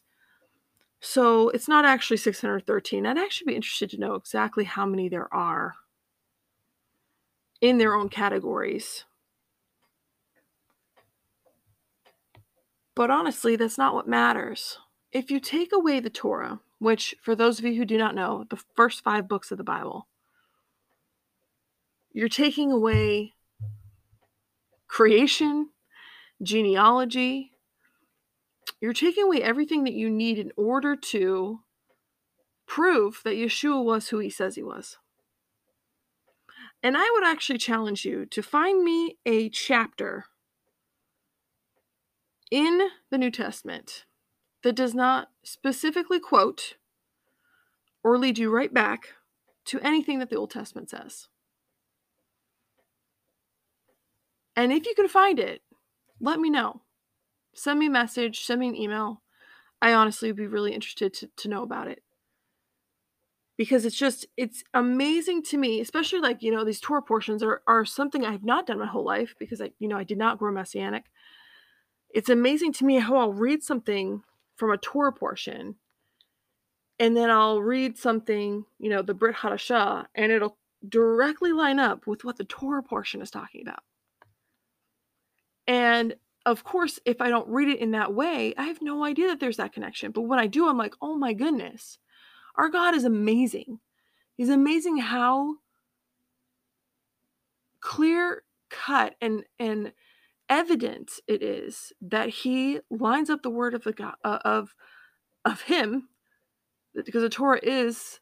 So 1.01 1.49
it's 1.49 1.67
not 1.67 1.83
actually 1.83 2.17
613. 2.17 3.05
I'd 3.05 3.17
actually 3.17 3.51
be 3.51 3.55
interested 3.55 3.89
to 3.89 3.99
know 3.99 4.15
exactly 4.15 4.63
how 4.63 4.85
many 4.85 5.09
there 5.09 5.33
are 5.33 5.73
in 7.59 7.77
their 7.77 7.95
own 7.95 8.07
categories. 8.07 9.05
But 12.95 13.09
honestly, 13.09 13.55
that's 13.55 13.77
not 13.77 13.93
what 13.93 14.07
matters. 14.07 14.77
If 15.11 15.31
you 15.31 15.39
take 15.39 15.71
away 15.73 15.99
the 15.99 16.09
Torah, 16.09 16.59
which, 16.79 17.15
for 17.21 17.35
those 17.35 17.59
of 17.59 17.65
you 17.65 17.75
who 17.75 17.85
do 17.85 17.97
not 17.97 18.15
know, 18.15 18.45
the 18.49 18.61
first 18.75 19.03
five 19.03 19.27
books 19.27 19.51
of 19.51 19.57
the 19.57 19.63
Bible, 19.63 20.07
you're 22.13 22.29
taking 22.29 22.71
away 22.71 23.33
creation, 24.87 25.69
genealogy. 26.43 27.51
You're 28.81 28.93
taking 28.93 29.23
away 29.23 29.41
everything 29.41 29.83
that 29.85 29.93
you 29.93 30.09
need 30.09 30.37
in 30.37 30.51
order 30.57 30.95
to 30.95 31.59
prove 32.67 33.21
that 33.23 33.35
Yeshua 33.35 33.83
was 33.83 34.09
who 34.09 34.19
he 34.19 34.29
says 34.29 34.55
he 34.55 34.63
was. 34.63 34.97
And 36.83 36.97
I 36.97 37.09
would 37.13 37.25
actually 37.25 37.59
challenge 37.59 38.05
you 38.05 38.25
to 38.25 38.41
find 38.41 38.83
me 38.83 39.17
a 39.25 39.49
chapter 39.49 40.25
in 42.49 42.89
the 43.09 43.17
New 43.17 43.31
Testament 43.31 44.05
that 44.63 44.75
does 44.75 44.93
not 44.93 45.29
specifically 45.43 46.19
quote 46.19 46.75
or 48.03 48.17
lead 48.17 48.37
you 48.37 48.49
right 48.49 48.73
back 48.73 49.13
to 49.65 49.79
anything 49.81 50.19
that 50.19 50.29
the 50.29 50.35
Old 50.35 50.51
Testament 50.51 50.89
says. 50.89 51.27
And 54.61 54.71
if 54.71 54.85
you 54.85 54.93
can 54.93 55.07
find 55.07 55.39
it, 55.39 55.63
let 56.19 56.39
me 56.39 56.51
know. 56.51 56.81
Send 57.55 57.79
me 57.79 57.87
a 57.87 57.89
message, 57.89 58.45
send 58.45 58.59
me 58.59 58.67
an 58.67 58.75
email. 58.75 59.23
I 59.81 59.91
honestly 59.91 60.29
would 60.29 60.37
be 60.37 60.45
really 60.45 60.71
interested 60.71 61.15
to, 61.15 61.29
to 61.37 61.49
know 61.49 61.63
about 61.63 61.87
it. 61.87 62.03
Because 63.57 63.85
it's 63.85 63.97
just, 63.97 64.27
it's 64.37 64.63
amazing 64.75 65.41
to 65.45 65.57
me, 65.57 65.81
especially 65.81 66.19
like, 66.19 66.43
you 66.43 66.51
know, 66.51 66.63
these 66.63 66.79
Torah 66.79 67.01
portions 67.01 67.41
are, 67.41 67.63
are 67.65 67.85
something 67.85 68.23
I 68.23 68.31
have 68.31 68.43
not 68.43 68.67
done 68.67 68.77
my 68.77 68.85
whole 68.85 69.03
life 69.03 69.33
because 69.39 69.61
I, 69.61 69.71
you 69.79 69.87
know, 69.87 69.97
I 69.97 70.03
did 70.03 70.19
not 70.19 70.37
grow 70.37 70.51
Messianic. 70.51 71.05
It's 72.13 72.29
amazing 72.29 72.73
to 72.73 72.85
me 72.85 72.99
how 72.99 73.17
I'll 73.17 73.33
read 73.33 73.63
something 73.63 74.21
from 74.57 74.71
a 74.71 74.77
Torah 74.77 75.11
portion 75.11 75.73
and 76.99 77.17
then 77.17 77.31
I'll 77.31 77.63
read 77.63 77.97
something, 77.97 78.63
you 78.77 78.89
know, 78.91 79.01
the 79.01 79.15
Brit 79.15 79.37
Hadashah, 79.37 80.05
and 80.13 80.31
it'll 80.31 80.59
directly 80.87 81.51
line 81.51 81.79
up 81.79 82.05
with 82.05 82.23
what 82.23 82.37
the 82.37 82.43
Torah 82.43 82.83
portion 82.83 83.23
is 83.23 83.31
talking 83.31 83.63
about. 83.63 83.81
Of 86.45 86.63
course, 86.63 86.99
if 87.05 87.21
I 87.21 87.29
don't 87.29 87.47
read 87.47 87.67
it 87.67 87.79
in 87.79 87.91
that 87.91 88.13
way, 88.13 88.53
I 88.57 88.63
have 88.63 88.81
no 88.81 89.03
idea 89.03 89.27
that 89.27 89.39
there's 89.39 89.57
that 89.57 89.73
connection. 89.73 90.11
But 90.11 90.23
when 90.23 90.39
I 90.39 90.47
do, 90.47 90.67
I'm 90.67 90.77
like, 90.77 90.95
oh 91.01 91.15
my 91.15 91.33
goodness, 91.33 91.99
our 92.55 92.69
God 92.69 92.95
is 92.95 93.03
amazing. 93.03 93.79
He's 94.37 94.49
amazing 94.49 94.97
how 94.97 95.55
clear 97.79 98.43
cut 98.69 99.15
and 99.21 99.43
and 99.59 99.91
evident 100.49 101.13
it 101.27 101.41
is 101.43 101.91
that 102.01 102.29
he 102.29 102.79
lines 102.89 103.29
up 103.29 103.41
the 103.41 103.49
word 103.49 103.73
of 103.73 103.83
the 103.83 103.93
God 103.93 104.15
uh, 104.23 104.39
of 104.45 104.75
of 105.45 105.61
him 105.61 106.09
because 106.93 107.21
the 107.21 107.29
Torah 107.29 107.59
is 107.63 108.19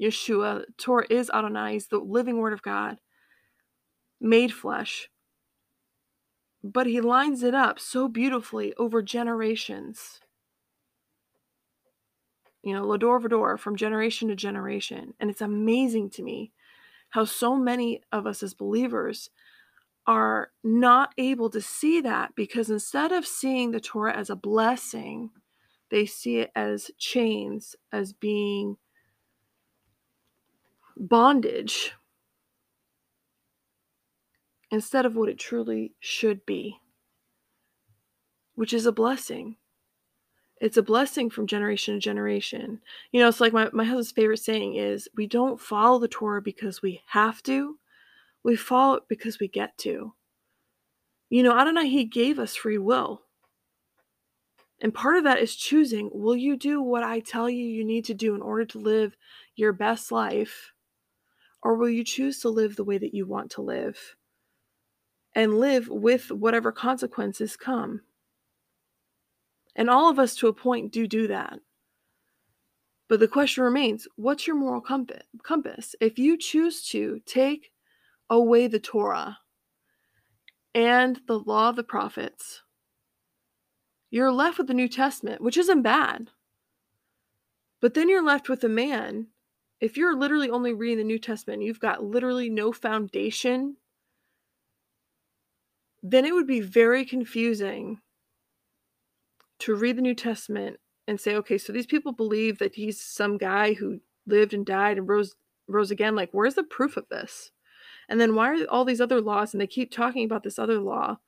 Yeshua, 0.00 0.66
the 0.66 0.72
Torah 0.76 1.06
is 1.10 1.30
Adonai, 1.32 1.72
he's 1.72 1.88
the 1.88 1.98
living 1.98 2.38
word 2.38 2.52
of 2.52 2.62
God 2.62 2.98
made 4.20 4.52
flesh 4.52 5.08
but 6.62 6.86
he 6.86 7.00
lines 7.00 7.42
it 7.42 7.54
up 7.54 7.78
so 7.78 8.08
beautifully 8.08 8.74
over 8.74 9.02
generations. 9.02 10.20
You 12.62 12.74
know, 12.74 12.84
Lador 12.84 13.22
Vador 13.22 13.58
from 13.58 13.76
generation 13.76 14.28
to 14.28 14.36
generation. 14.36 15.14
And 15.20 15.30
it's 15.30 15.40
amazing 15.40 16.10
to 16.10 16.22
me 16.22 16.52
how 17.10 17.24
so 17.24 17.56
many 17.56 18.02
of 18.12 18.26
us 18.26 18.42
as 18.42 18.54
believers 18.54 19.30
are 20.06 20.50
not 20.64 21.12
able 21.18 21.50
to 21.50 21.60
see 21.60 22.00
that 22.00 22.34
because 22.34 22.70
instead 22.70 23.12
of 23.12 23.26
seeing 23.26 23.70
the 23.70 23.80
Torah 23.80 24.16
as 24.16 24.30
a 24.30 24.36
blessing, 24.36 25.30
they 25.90 26.06
see 26.06 26.38
it 26.38 26.50
as 26.56 26.90
chains, 26.98 27.76
as 27.92 28.12
being 28.12 28.76
bondage 30.96 31.92
instead 34.70 35.06
of 35.06 35.16
what 35.16 35.28
it 35.28 35.38
truly 35.38 35.94
should 36.00 36.44
be, 36.44 36.78
which 38.54 38.72
is 38.72 38.86
a 38.86 38.92
blessing. 38.92 39.56
It's 40.60 40.76
a 40.76 40.82
blessing 40.82 41.30
from 41.30 41.46
generation 41.46 41.94
to 41.94 42.00
generation. 42.00 42.80
You 43.12 43.20
know, 43.20 43.28
it's 43.28 43.40
like 43.40 43.52
my, 43.52 43.70
my 43.72 43.84
husband's 43.84 44.10
favorite 44.10 44.40
saying 44.40 44.74
is 44.74 45.08
we 45.16 45.26
don't 45.26 45.60
follow 45.60 46.00
the 46.00 46.08
Torah 46.08 46.42
because 46.42 46.82
we 46.82 47.02
have 47.06 47.42
to, 47.44 47.78
we 48.42 48.56
follow 48.56 48.96
it 48.96 49.04
because 49.08 49.38
we 49.38 49.46
get 49.48 49.78
to. 49.78 50.14
You 51.30 51.42
know, 51.42 51.56
Adonai, 51.56 51.88
He 51.88 52.04
gave 52.04 52.38
us 52.38 52.56
free 52.56 52.78
will. 52.78 53.22
And 54.80 54.94
part 54.94 55.16
of 55.16 55.24
that 55.24 55.38
is 55.38 55.56
choosing 55.56 56.10
will 56.12 56.36
you 56.36 56.56
do 56.56 56.80
what 56.80 57.02
I 57.02 57.20
tell 57.20 57.50
you 57.50 57.64
you 57.64 57.84
need 57.84 58.04
to 58.06 58.14
do 58.14 58.34
in 58.34 58.42
order 58.42 58.64
to 58.66 58.78
live 58.78 59.16
your 59.56 59.72
best 59.72 60.12
life? 60.12 60.72
Or 61.62 61.74
will 61.76 61.90
you 61.90 62.04
choose 62.04 62.40
to 62.40 62.48
live 62.48 62.76
the 62.76 62.84
way 62.84 62.98
that 62.98 63.14
you 63.14 63.26
want 63.26 63.50
to 63.52 63.62
live? 63.62 64.16
And 65.38 65.60
live 65.60 65.86
with 65.86 66.32
whatever 66.32 66.72
consequences 66.72 67.56
come. 67.56 68.00
And 69.76 69.88
all 69.88 70.10
of 70.10 70.18
us 70.18 70.34
to 70.34 70.48
a 70.48 70.52
point 70.52 70.90
do 70.90 71.06
do 71.06 71.28
that. 71.28 71.60
But 73.08 73.20
the 73.20 73.28
question 73.28 73.62
remains 73.62 74.08
what's 74.16 74.48
your 74.48 74.56
moral 74.56 74.80
compass? 74.80 75.94
If 76.00 76.18
you 76.18 76.36
choose 76.38 76.82
to 76.88 77.20
take 77.24 77.70
away 78.28 78.66
the 78.66 78.80
Torah 78.80 79.38
and 80.74 81.20
the 81.28 81.38
law 81.38 81.68
of 81.68 81.76
the 81.76 81.84
prophets, 81.84 82.62
you're 84.10 84.32
left 84.32 84.58
with 84.58 84.66
the 84.66 84.74
New 84.74 84.88
Testament, 84.88 85.40
which 85.40 85.56
isn't 85.56 85.82
bad. 85.82 86.30
But 87.80 87.94
then 87.94 88.08
you're 88.08 88.24
left 88.24 88.48
with 88.48 88.64
a 88.64 88.68
man. 88.68 89.28
If 89.80 89.96
you're 89.96 90.16
literally 90.16 90.50
only 90.50 90.72
reading 90.72 90.98
the 90.98 91.04
New 91.04 91.20
Testament, 91.20 91.62
you've 91.62 91.78
got 91.78 92.02
literally 92.02 92.50
no 92.50 92.72
foundation 92.72 93.76
then 96.02 96.24
it 96.24 96.34
would 96.34 96.46
be 96.46 96.60
very 96.60 97.04
confusing 97.04 98.00
to 99.60 99.74
read 99.74 99.96
the 99.96 100.02
New 100.02 100.14
Testament 100.14 100.78
and 101.06 101.20
say, 101.20 101.34
okay, 101.36 101.58
so 101.58 101.72
these 101.72 101.86
people 101.86 102.12
believe 102.12 102.58
that 102.58 102.74
he's 102.74 103.00
some 103.00 103.38
guy 103.38 103.72
who 103.74 104.00
lived 104.26 104.54
and 104.54 104.64
died 104.64 104.98
and 104.98 105.08
rose 105.08 105.34
rose 105.66 105.90
again. 105.90 106.14
Like, 106.14 106.30
where's 106.32 106.54
the 106.54 106.62
proof 106.62 106.96
of 106.96 107.08
this? 107.10 107.50
And 108.08 108.20
then 108.20 108.34
why 108.34 108.50
are 108.50 108.64
all 108.70 108.84
these 108.84 109.00
other 109.00 109.20
laws 109.20 109.52
and 109.52 109.60
they 109.60 109.66
keep 109.66 109.90
talking 109.90 110.24
about 110.24 110.42
this 110.42 110.58
other 110.58 110.78
law? 110.78 111.18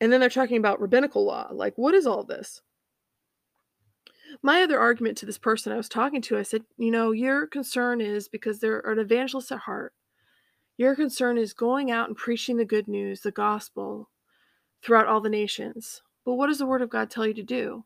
And 0.00 0.12
then 0.12 0.20
they're 0.20 0.28
talking 0.28 0.56
about 0.56 0.80
rabbinical 0.80 1.24
law. 1.24 1.48
Like, 1.52 1.74
what 1.76 1.94
is 1.94 2.06
all 2.06 2.24
this? 2.24 2.60
My 4.42 4.62
other 4.62 4.78
argument 4.78 5.16
to 5.18 5.26
this 5.26 5.38
person 5.38 5.72
I 5.72 5.76
was 5.76 5.88
talking 5.88 6.20
to, 6.22 6.36
I 6.36 6.42
said, 6.42 6.64
you 6.76 6.90
know, 6.90 7.12
your 7.12 7.46
concern 7.46 8.00
is 8.00 8.28
because 8.28 8.58
they're 8.58 8.80
an 8.80 8.98
evangelist 8.98 9.52
at 9.52 9.60
heart. 9.60 9.94
Your 10.76 10.94
concern 10.94 11.38
is 11.38 11.54
going 11.54 11.90
out 11.90 12.08
and 12.08 12.16
preaching 12.16 12.56
the 12.58 12.64
good 12.64 12.86
news, 12.86 13.20
the 13.20 13.30
gospel, 13.30 14.10
throughout 14.82 15.06
all 15.06 15.20
the 15.20 15.30
nations. 15.30 16.02
But 16.24 16.34
what 16.34 16.48
does 16.48 16.58
the 16.58 16.66
word 16.66 16.82
of 16.82 16.90
God 16.90 17.10
tell 17.10 17.26
you 17.26 17.34
to 17.34 17.42
do? 17.42 17.84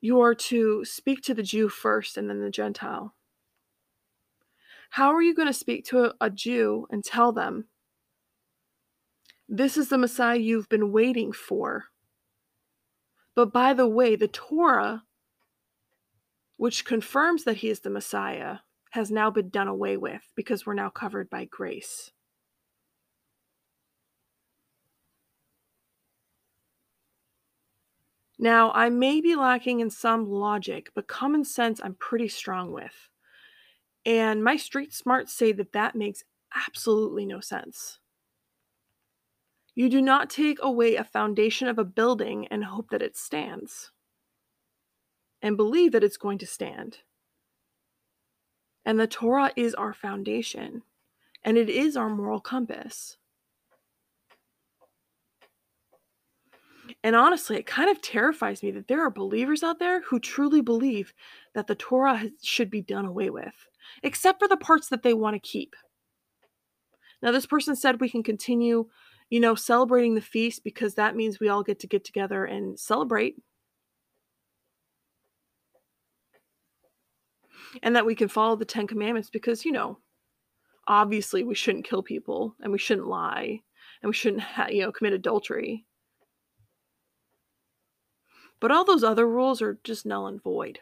You 0.00 0.20
are 0.20 0.34
to 0.34 0.84
speak 0.84 1.22
to 1.22 1.34
the 1.34 1.44
Jew 1.44 1.68
first 1.68 2.16
and 2.16 2.28
then 2.28 2.40
the 2.40 2.50
Gentile. 2.50 3.14
How 4.90 5.14
are 5.14 5.22
you 5.22 5.34
going 5.34 5.46
to 5.46 5.54
speak 5.54 5.84
to 5.86 6.06
a, 6.06 6.14
a 6.20 6.28
Jew 6.28 6.86
and 6.90 7.04
tell 7.04 7.30
them, 7.30 7.66
this 9.48 9.76
is 9.76 9.88
the 9.88 9.98
Messiah 9.98 10.38
you've 10.38 10.68
been 10.68 10.90
waiting 10.90 11.32
for? 11.32 11.84
But 13.34 13.52
by 13.52 13.74
the 13.74 13.88
way, 13.88 14.16
the 14.16 14.28
Torah, 14.28 15.04
which 16.56 16.84
confirms 16.84 17.44
that 17.44 17.58
he 17.58 17.68
is 17.68 17.80
the 17.80 17.90
Messiah, 17.90 18.58
has 18.92 19.10
now 19.10 19.30
been 19.30 19.48
done 19.48 19.68
away 19.68 19.96
with 19.96 20.22
because 20.36 20.66
we're 20.66 20.74
now 20.74 20.90
covered 20.90 21.30
by 21.30 21.46
grace. 21.46 22.10
Now, 28.38 28.70
I 28.72 28.90
may 28.90 29.20
be 29.20 29.34
lacking 29.34 29.80
in 29.80 29.88
some 29.88 30.28
logic, 30.28 30.90
but 30.94 31.06
common 31.06 31.44
sense 31.44 31.80
I'm 31.82 31.94
pretty 31.94 32.28
strong 32.28 32.72
with. 32.72 33.08
And 34.04 34.42
my 34.42 34.56
street 34.56 34.92
smarts 34.92 35.32
say 35.32 35.52
that 35.52 35.72
that 35.72 35.94
makes 35.94 36.24
absolutely 36.54 37.24
no 37.24 37.40
sense. 37.40 37.98
You 39.74 39.88
do 39.88 40.02
not 40.02 40.28
take 40.28 40.58
away 40.60 40.96
a 40.96 41.04
foundation 41.04 41.66
of 41.66 41.78
a 41.78 41.84
building 41.84 42.46
and 42.48 42.64
hope 42.64 42.90
that 42.90 43.00
it 43.00 43.16
stands 43.16 43.90
and 45.40 45.56
believe 45.56 45.92
that 45.92 46.04
it's 46.04 46.18
going 46.18 46.38
to 46.38 46.46
stand. 46.46 46.98
And 48.84 48.98
the 48.98 49.06
Torah 49.06 49.52
is 49.56 49.74
our 49.74 49.94
foundation, 49.94 50.82
and 51.44 51.56
it 51.56 51.68
is 51.68 51.96
our 51.96 52.08
moral 52.08 52.40
compass. 52.40 53.16
And 57.04 57.16
honestly, 57.16 57.56
it 57.56 57.66
kind 57.66 57.90
of 57.90 58.02
terrifies 58.02 58.62
me 58.62 58.70
that 58.72 58.88
there 58.88 59.04
are 59.04 59.10
believers 59.10 59.62
out 59.62 59.78
there 59.78 60.02
who 60.02 60.18
truly 60.18 60.60
believe 60.60 61.12
that 61.54 61.66
the 61.66 61.74
Torah 61.74 62.30
should 62.42 62.70
be 62.70 62.82
done 62.82 63.04
away 63.04 63.30
with, 63.30 63.54
except 64.02 64.38
for 64.38 64.48
the 64.48 64.56
parts 64.56 64.88
that 64.88 65.02
they 65.02 65.14
want 65.14 65.34
to 65.34 65.40
keep. 65.40 65.74
Now, 67.22 67.30
this 67.30 67.46
person 67.46 67.76
said 67.76 68.00
we 68.00 68.10
can 68.10 68.22
continue, 68.22 68.88
you 69.30 69.40
know, 69.40 69.54
celebrating 69.54 70.14
the 70.14 70.20
feast 70.20 70.64
because 70.64 70.94
that 70.94 71.16
means 71.16 71.38
we 71.38 71.48
all 71.48 71.62
get 71.62 71.78
to 71.80 71.86
get 71.86 72.04
together 72.04 72.44
and 72.44 72.78
celebrate. 72.78 73.36
And 77.82 77.96
that 77.96 78.06
we 78.06 78.14
can 78.14 78.28
follow 78.28 78.56
the 78.56 78.64
Ten 78.64 78.86
Commandments 78.86 79.30
because, 79.30 79.64
you 79.64 79.72
know, 79.72 79.98
obviously 80.86 81.44
we 81.44 81.54
shouldn't 81.54 81.84
kill 81.84 82.02
people 82.02 82.54
and 82.60 82.72
we 82.72 82.78
shouldn't 82.78 83.06
lie 83.06 83.60
and 84.02 84.08
we 84.08 84.14
shouldn't, 84.14 84.42
ha- 84.42 84.68
you 84.68 84.82
know, 84.82 84.92
commit 84.92 85.12
adultery. 85.12 85.84
But 88.60 88.70
all 88.70 88.84
those 88.84 89.04
other 89.04 89.28
rules 89.28 89.62
are 89.62 89.78
just 89.84 90.06
null 90.06 90.26
and 90.26 90.42
void. 90.42 90.80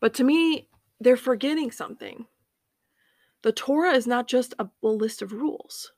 But 0.00 0.14
to 0.14 0.24
me, 0.24 0.68
they're 1.00 1.16
forgetting 1.16 1.70
something. 1.70 2.26
The 3.42 3.52
Torah 3.52 3.92
is 3.92 4.06
not 4.06 4.26
just 4.26 4.54
a, 4.58 4.68
a 4.82 4.88
list 4.88 5.22
of 5.22 5.32
rules. 5.32 5.92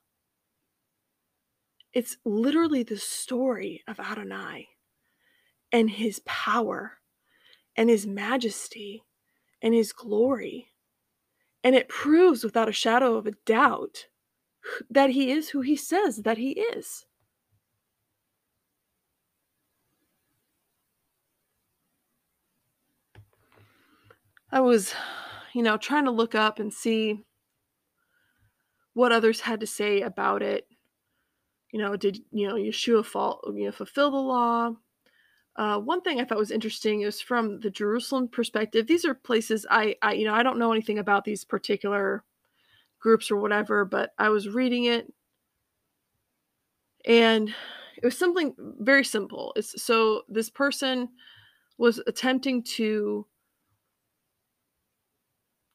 It's 1.93 2.17
literally 2.23 2.83
the 2.83 2.97
story 2.97 3.83
of 3.87 3.99
Adonai 3.99 4.67
and 5.71 5.89
his 5.89 6.21
power 6.25 6.99
and 7.75 7.89
his 7.89 8.07
majesty 8.07 9.03
and 9.61 9.73
his 9.73 9.93
glory 9.93 10.67
And 11.63 11.75
it 11.75 11.89
proves 11.89 12.43
without 12.43 12.69
a 12.69 12.73
shadow 12.73 13.15
of 13.15 13.27
a 13.27 13.33
doubt 13.45 14.07
that 14.89 15.11
he 15.11 15.31
is 15.31 15.49
who 15.49 15.61
he 15.61 15.75
says 15.75 16.17
that 16.23 16.37
he 16.37 16.51
is. 16.51 17.05
I 24.51 24.61
was, 24.61 24.93
you 25.53 25.63
know, 25.63 25.77
trying 25.77 26.05
to 26.05 26.11
look 26.11 26.35
up 26.35 26.59
and 26.59 26.73
see 26.73 27.23
what 28.93 29.11
others 29.11 29.41
had 29.41 29.59
to 29.61 29.67
say 29.67 30.01
about 30.01 30.41
it. 30.41 30.67
You 31.71 31.79
know, 31.79 31.95
did 31.97 32.19
you 32.31 32.47
know 32.47 32.55
Yeshua 32.55 33.05
fall, 33.05 33.41
you 33.55 33.65
know, 33.65 33.71
fulfill 33.71 34.11
the 34.11 34.17
law? 34.17 34.71
Uh, 35.55 35.79
one 35.79 36.01
thing 36.01 36.21
I 36.21 36.25
thought 36.25 36.37
was 36.37 36.51
interesting 36.51 37.01
is 37.01 37.19
from 37.19 37.59
the 37.59 37.69
Jerusalem 37.69 38.29
perspective. 38.29 38.87
These 38.87 39.03
are 39.05 39.13
places 39.13 39.65
I, 39.69 39.95
I, 40.01 40.13
you 40.13 40.25
know, 40.25 40.33
I 40.33 40.43
don't 40.43 40.59
know 40.59 40.71
anything 40.71 40.99
about 40.99 41.25
these 41.25 41.43
particular 41.43 42.23
groups 42.99 43.29
or 43.29 43.37
whatever, 43.37 43.83
but 43.85 44.11
I 44.17 44.29
was 44.29 44.47
reading 44.47 44.85
it, 44.85 45.11
and 47.05 47.49
it 47.97 48.05
was 48.05 48.17
something 48.17 48.53
very 48.79 49.03
simple. 49.03 49.53
It's 49.55 49.81
so 49.81 50.23
this 50.29 50.49
person 50.49 51.09
was 51.77 52.01
attempting 52.07 52.63
to 52.63 53.25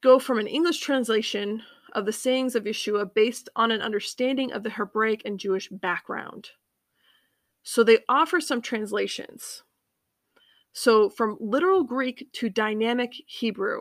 go 0.03 0.19
from 0.19 0.39
an 0.39 0.47
English 0.47 0.81
translation 0.81 1.63
of 1.93 2.05
the 2.05 2.13
sayings 2.13 2.55
of 2.55 2.65
Yeshua 2.65 3.13
based 3.15 3.49
on 3.57 3.71
an 3.71 3.81
understanding 3.81 4.53
of 4.53 4.63
the 4.63 4.71
Hebraic 4.71 5.23
and 5.25 5.41
Jewish 5.41 5.69
background. 5.71 6.51
So 7.65 7.83
they 7.83 7.99
offer 8.09 8.41
some 8.41 8.63
translations. 8.63 9.65
So 10.73 11.09
from 11.09 11.37
literal 11.41 11.83
Greek 11.83 12.29
to 12.35 12.49
dynamic 12.49 13.15
Hebrew. 13.27 13.81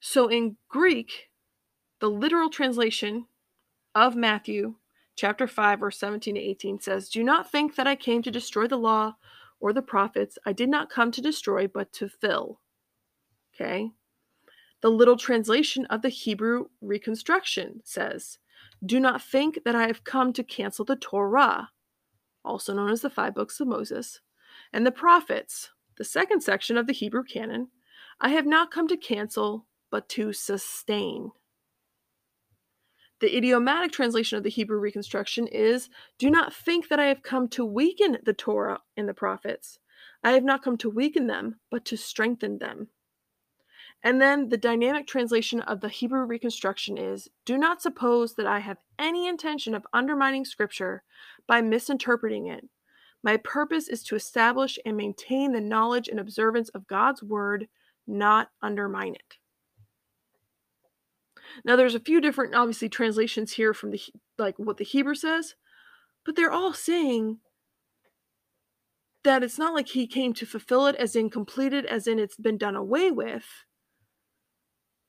So 0.00 0.28
in 0.28 0.56
Greek, 0.68 1.30
the 2.00 2.10
literal 2.10 2.50
translation 2.50 3.26
of 3.94 4.16
Matthew 4.16 4.76
chapter 5.14 5.46
5 5.46 5.80
verse 5.80 5.98
17 5.98 6.34
to 6.34 6.40
18 6.40 6.80
says, 6.80 7.08
"Do 7.08 7.22
not 7.22 7.50
think 7.50 7.76
that 7.76 7.86
I 7.86 7.96
came 7.96 8.22
to 8.22 8.30
destroy 8.30 8.66
the 8.66 8.76
law 8.78 9.16
or 9.60 9.72
the 9.72 9.82
prophets. 9.82 10.38
I 10.44 10.52
did 10.52 10.68
not 10.68 10.90
come 10.90 11.12
to 11.12 11.20
destroy 11.20 11.68
but 11.68 11.92
to 11.94 12.08
fill." 12.08 12.60
Okay? 13.54 13.92
The 14.80 14.90
little 14.90 15.16
translation 15.16 15.86
of 15.86 16.02
the 16.02 16.08
Hebrew 16.08 16.66
reconstruction 16.82 17.80
says, 17.84 18.38
Do 18.84 19.00
not 19.00 19.22
think 19.22 19.64
that 19.64 19.74
I 19.74 19.86
have 19.86 20.04
come 20.04 20.32
to 20.34 20.44
cancel 20.44 20.84
the 20.84 20.96
Torah, 20.96 21.70
also 22.44 22.74
known 22.74 22.90
as 22.90 23.00
the 23.00 23.10
five 23.10 23.34
books 23.34 23.60
of 23.60 23.68
Moses, 23.68 24.20
and 24.72 24.86
the 24.86 24.92
prophets, 24.92 25.70
the 25.96 26.04
second 26.04 26.42
section 26.42 26.76
of 26.76 26.86
the 26.86 26.92
Hebrew 26.92 27.24
canon. 27.24 27.68
I 28.20 28.30
have 28.30 28.46
not 28.46 28.70
come 28.70 28.88
to 28.88 28.96
cancel, 28.96 29.66
but 29.90 30.08
to 30.10 30.32
sustain. 30.32 31.30
The 33.20 33.36
idiomatic 33.36 33.92
translation 33.92 34.36
of 34.36 34.44
the 34.44 34.50
Hebrew 34.50 34.78
reconstruction 34.78 35.46
is 35.46 35.88
Do 36.18 36.30
not 36.30 36.52
think 36.52 36.88
that 36.88 37.00
I 37.00 37.06
have 37.06 37.22
come 37.22 37.48
to 37.48 37.64
weaken 37.64 38.18
the 38.24 38.34
Torah 38.34 38.80
and 38.96 39.08
the 39.08 39.14
prophets. 39.14 39.78
I 40.22 40.32
have 40.32 40.44
not 40.44 40.62
come 40.62 40.76
to 40.78 40.90
weaken 40.90 41.26
them, 41.26 41.60
but 41.70 41.84
to 41.86 41.96
strengthen 41.96 42.58
them. 42.58 42.88
And 44.04 44.20
then 44.20 44.50
the 44.50 44.58
dynamic 44.58 45.06
translation 45.06 45.62
of 45.62 45.80
the 45.80 45.88
Hebrew 45.88 46.26
reconstruction 46.26 46.98
is 46.98 47.30
Do 47.46 47.56
not 47.56 47.80
suppose 47.80 48.34
that 48.34 48.46
I 48.46 48.58
have 48.58 48.76
any 48.98 49.26
intention 49.26 49.74
of 49.74 49.86
undermining 49.94 50.44
Scripture 50.44 51.02
by 51.48 51.62
misinterpreting 51.62 52.46
it. 52.46 52.68
My 53.22 53.38
purpose 53.38 53.88
is 53.88 54.02
to 54.04 54.14
establish 54.14 54.78
and 54.84 54.98
maintain 54.98 55.52
the 55.52 55.60
knowledge 55.62 56.08
and 56.08 56.20
observance 56.20 56.68
of 56.68 56.86
God's 56.86 57.22
Word, 57.22 57.68
not 58.06 58.50
undermine 58.60 59.14
it. 59.14 59.38
Now, 61.64 61.74
there's 61.74 61.94
a 61.94 62.00
few 62.00 62.20
different, 62.20 62.54
obviously, 62.54 62.90
translations 62.90 63.52
here 63.52 63.72
from 63.72 63.90
the 63.90 64.00
like 64.36 64.58
what 64.58 64.76
the 64.76 64.84
Hebrew 64.84 65.14
says, 65.14 65.54
but 66.26 66.36
they're 66.36 66.52
all 66.52 66.74
saying 66.74 67.38
that 69.22 69.42
it's 69.42 69.58
not 69.58 69.72
like 69.72 69.88
he 69.88 70.06
came 70.06 70.34
to 70.34 70.44
fulfill 70.44 70.86
it, 70.86 70.96
as 70.96 71.16
in 71.16 71.30
completed, 71.30 71.86
as 71.86 72.06
in 72.06 72.18
it's 72.18 72.36
been 72.36 72.58
done 72.58 72.76
away 72.76 73.10
with 73.10 73.46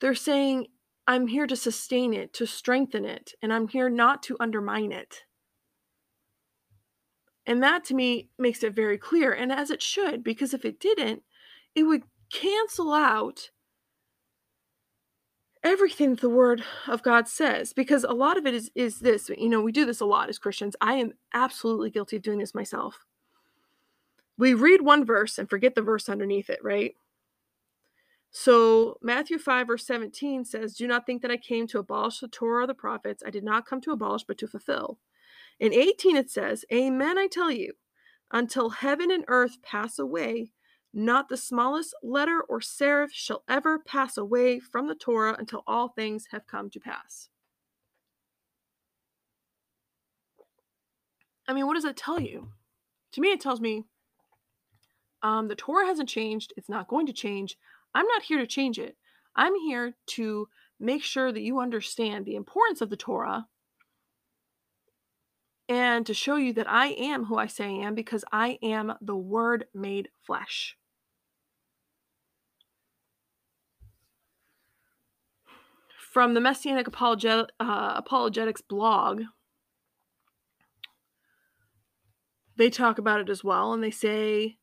they're 0.05 0.13
saying, 0.13 0.67
I'm 1.07 1.25
here 1.25 1.47
to 1.47 1.55
sustain 1.55 2.13
it, 2.13 2.31
to 2.33 2.45
strengthen 2.45 3.05
it, 3.05 3.33
and 3.41 3.51
I'm 3.51 3.67
here 3.67 3.89
not 3.89 4.21
to 4.23 4.37
undermine 4.39 4.91
it. 4.91 5.23
And 7.47 7.63
that 7.63 7.83
to 7.85 7.95
me 7.95 8.29
makes 8.37 8.61
it 8.61 8.75
very 8.75 8.99
clear, 8.99 9.33
and 9.33 9.51
as 9.51 9.71
it 9.71 9.81
should, 9.81 10.23
because 10.23 10.53
if 10.53 10.63
it 10.63 10.79
didn't, 10.79 11.23
it 11.73 11.83
would 11.85 12.03
cancel 12.31 12.93
out 12.93 13.49
everything 15.63 16.11
that 16.11 16.21
the 16.21 16.29
word 16.29 16.63
of 16.87 17.01
God 17.01 17.27
says 17.27 17.73
because 17.73 18.03
a 18.03 18.13
lot 18.13 18.37
of 18.37 18.45
it 18.45 18.53
is 18.53 18.69
is 18.75 18.99
this 18.99 19.31
you 19.35 19.49
know 19.49 19.63
we 19.63 19.71
do 19.71 19.87
this 19.87 20.01
a 20.01 20.05
lot 20.05 20.29
as 20.29 20.37
Christians. 20.37 20.75
I 20.81 20.97
am 20.97 21.13
absolutely 21.33 21.89
guilty 21.89 22.17
of 22.17 22.21
doing 22.21 22.37
this 22.37 22.53
myself. 22.53 22.99
We 24.37 24.53
read 24.53 24.83
one 24.83 25.03
verse 25.03 25.39
and 25.39 25.49
forget 25.49 25.73
the 25.73 25.81
verse 25.81 26.07
underneath 26.09 26.51
it 26.51 26.59
right 26.61 26.93
so 28.37 28.97
Matthew 29.01 29.39
5, 29.39 29.67
verse 29.67 29.87
17 29.87 30.43
says, 30.43 30.73
Do 30.75 30.87
not 30.87 31.05
think 31.05 31.21
that 31.21 31.31
I 31.31 31.37
came 31.37 31.67
to 31.67 31.79
abolish 31.79 32.19
the 32.19 32.27
Torah 32.27 32.65
or 32.65 32.67
the 32.67 32.73
prophets. 32.73 33.23
I 33.25 33.29
did 33.29 33.45
not 33.45 33.65
come 33.65 33.79
to 33.79 33.91
abolish, 33.91 34.25
but 34.27 34.37
to 34.39 34.47
fulfill. 34.47 34.99
In 35.57 35.73
18, 35.73 36.17
it 36.17 36.29
says, 36.29 36.65
Amen, 36.69 37.17
I 37.17 37.27
tell 37.27 37.49
you, 37.49 37.75
until 38.33 38.71
heaven 38.71 39.09
and 39.09 39.23
earth 39.29 39.61
pass 39.61 39.97
away, 39.97 40.51
not 40.93 41.29
the 41.29 41.37
smallest 41.37 41.95
letter 42.03 42.41
or 42.41 42.59
serif 42.59 43.11
shall 43.13 43.45
ever 43.47 43.79
pass 43.79 44.17
away 44.17 44.59
from 44.59 44.89
the 44.89 44.95
Torah 44.95 45.37
until 45.39 45.63
all 45.65 45.87
things 45.87 46.25
have 46.31 46.45
come 46.45 46.69
to 46.71 46.79
pass. 46.81 47.29
I 51.47 51.53
mean, 51.53 51.67
what 51.67 51.75
does 51.75 51.85
that 51.85 51.95
tell 51.95 52.19
you? 52.19 52.49
To 53.13 53.21
me, 53.21 53.31
it 53.31 53.39
tells 53.39 53.61
me 53.61 53.85
um, 55.23 55.47
the 55.47 55.55
Torah 55.55 55.85
hasn't 55.85 56.09
changed. 56.09 56.51
It's 56.57 56.67
not 56.67 56.89
going 56.89 57.05
to 57.05 57.13
change. 57.13 57.55
I'm 57.95 58.07
not 58.07 58.23
here 58.23 58.39
to 58.39 58.45
change 58.45 58.77
it. 58.77 58.97
I'm 59.35 59.55
here 59.55 59.95
to 60.07 60.49
make 60.79 61.01
sure 61.01 61.31
that 61.31 61.41
you 61.41 61.61
understand 61.61 62.25
the 62.25 62.35
importance 62.35 62.81
of 62.81 62.89
the 62.89 62.97
Torah 62.97 63.47
and 65.69 66.05
to 66.05 66.13
show 66.13 66.35
you 66.35 66.51
that 66.53 66.69
I 66.69 66.87
am 66.87 67.25
who 67.25 67.37
I 67.37 67.47
say 67.47 67.65
I 67.65 67.85
am 67.87 67.95
because 67.95 68.25
I 68.31 68.59
am 68.61 68.93
the 69.01 69.15
Word 69.15 69.65
made 69.73 70.09
flesh. 70.21 70.77
From 76.11 76.33
the 76.33 76.41
Messianic 76.41 76.87
Apologet- 76.87 77.49
uh, 77.59 77.93
Apologetics 77.95 78.61
blog, 78.61 79.23
they 82.57 82.69
talk 82.69 82.97
about 82.97 83.19
it 83.21 83.29
as 83.29 83.43
well, 83.43 83.73
and 83.73 83.83
they 83.83 83.91
say 83.91 84.57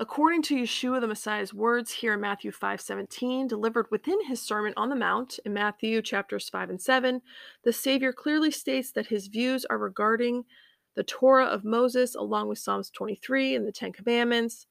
According 0.00 0.40
to 0.44 0.56
Yeshua 0.56 0.98
the 0.98 1.06
Messiah's 1.06 1.52
words 1.52 1.92
here 1.92 2.14
in 2.14 2.22
Matthew 2.22 2.50
5:17, 2.52 3.46
delivered 3.46 3.90
within 3.90 4.24
his 4.24 4.40
Sermon 4.40 4.72
on 4.74 4.88
the 4.88 4.96
Mount 4.96 5.38
in 5.44 5.52
Matthew 5.52 6.00
chapters 6.00 6.48
5 6.48 6.70
and 6.70 6.80
7, 6.80 7.20
the 7.64 7.72
Savior 7.74 8.10
clearly 8.10 8.50
states 8.50 8.90
that 8.92 9.08
his 9.08 9.26
views 9.26 9.66
are 9.66 9.76
regarding 9.76 10.46
the 10.94 11.04
Torah 11.04 11.44
of 11.44 11.66
Moses 11.66 12.14
along 12.14 12.48
with 12.48 12.58
Psalms 12.58 12.88
23 12.88 13.54
and 13.54 13.66
the 13.66 13.72
10 13.72 13.92
commandments. 13.92 14.66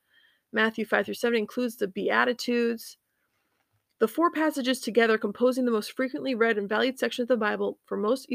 Matthew 0.52 0.84
5 0.84 1.06
through 1.06 1.14
7 1.14 1.38
includes 1.38 1.76
the 1.76 1.88
Beatitudes. 1.88 2.98
The 4.00 4.08
four 4.08 4.32
passages 4.32 4.82
together 4.82 5.20
composing 5.20 5.66
the 5.66 5.72
most 5.72 5.92
frequently 5.92 6.34
read 6.34 6.58
and 6.58 6.68
valued 6.68 6.98
section 6.98 7.22
of 7.22 7.28
the 7.28 7.38
Bible 7.38 7.78
for 7.86 7.98
most 7.98 8.28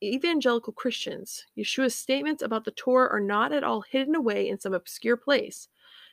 evangelical 0.00 0.72
Christians. 0.72 1.44
Yeshua's 1.58 1.96
statements 1.96 2.40
about 2.40 2.64
the 2.64 2.70
Torah 2.70 3.10
are 3.10 3.18
not 3.18 3.52
at 3.52 3.64
all 3.64 3.80
hidden 3.80 4.14
away 4.14 4.48
in 4.48 4.60
some 4.60 4.74
obscure 4.74 5.16
place. 5.16 5.66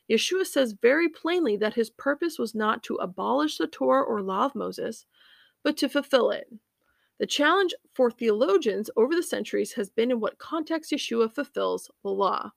Yeshua 0.10 0.46
says 0.46 0.76
very 0.82 1.08
plainly 1.08 1.56
that 1.58 1.76
his 1.76 1.90
purpose 1.90 2.38
was 2.38 2.54
not 2.54 2.84
to 2.84 2.96
abolish 2.96 3.58
the 3.58 3.68
Torah 3.68 4.04
or 4.04 4.22
law 4.22 4.46
of 4.46 4.56
Moses, 4.56 5.06
but 5.64 5.78
to 5.78 5.90
fulfill 5.90 6.30
it. 6.32 6.48
The 7.20 7.28
challenge 7.28 7.74
for 7.94 8.12
theologians 8.12 8.90
over 8.98 9.16
the 9.16 9.24
centuries 9.24 9.74
has 9.74 9.90
been 9.90 10.12
in 10.12 10.20
what 10.20 10.40
context 10.40 10.92
Yeshua 10.92 11.34
fulfills 11.34 11.90
the 12.04 12.10
law. 12.10 12.52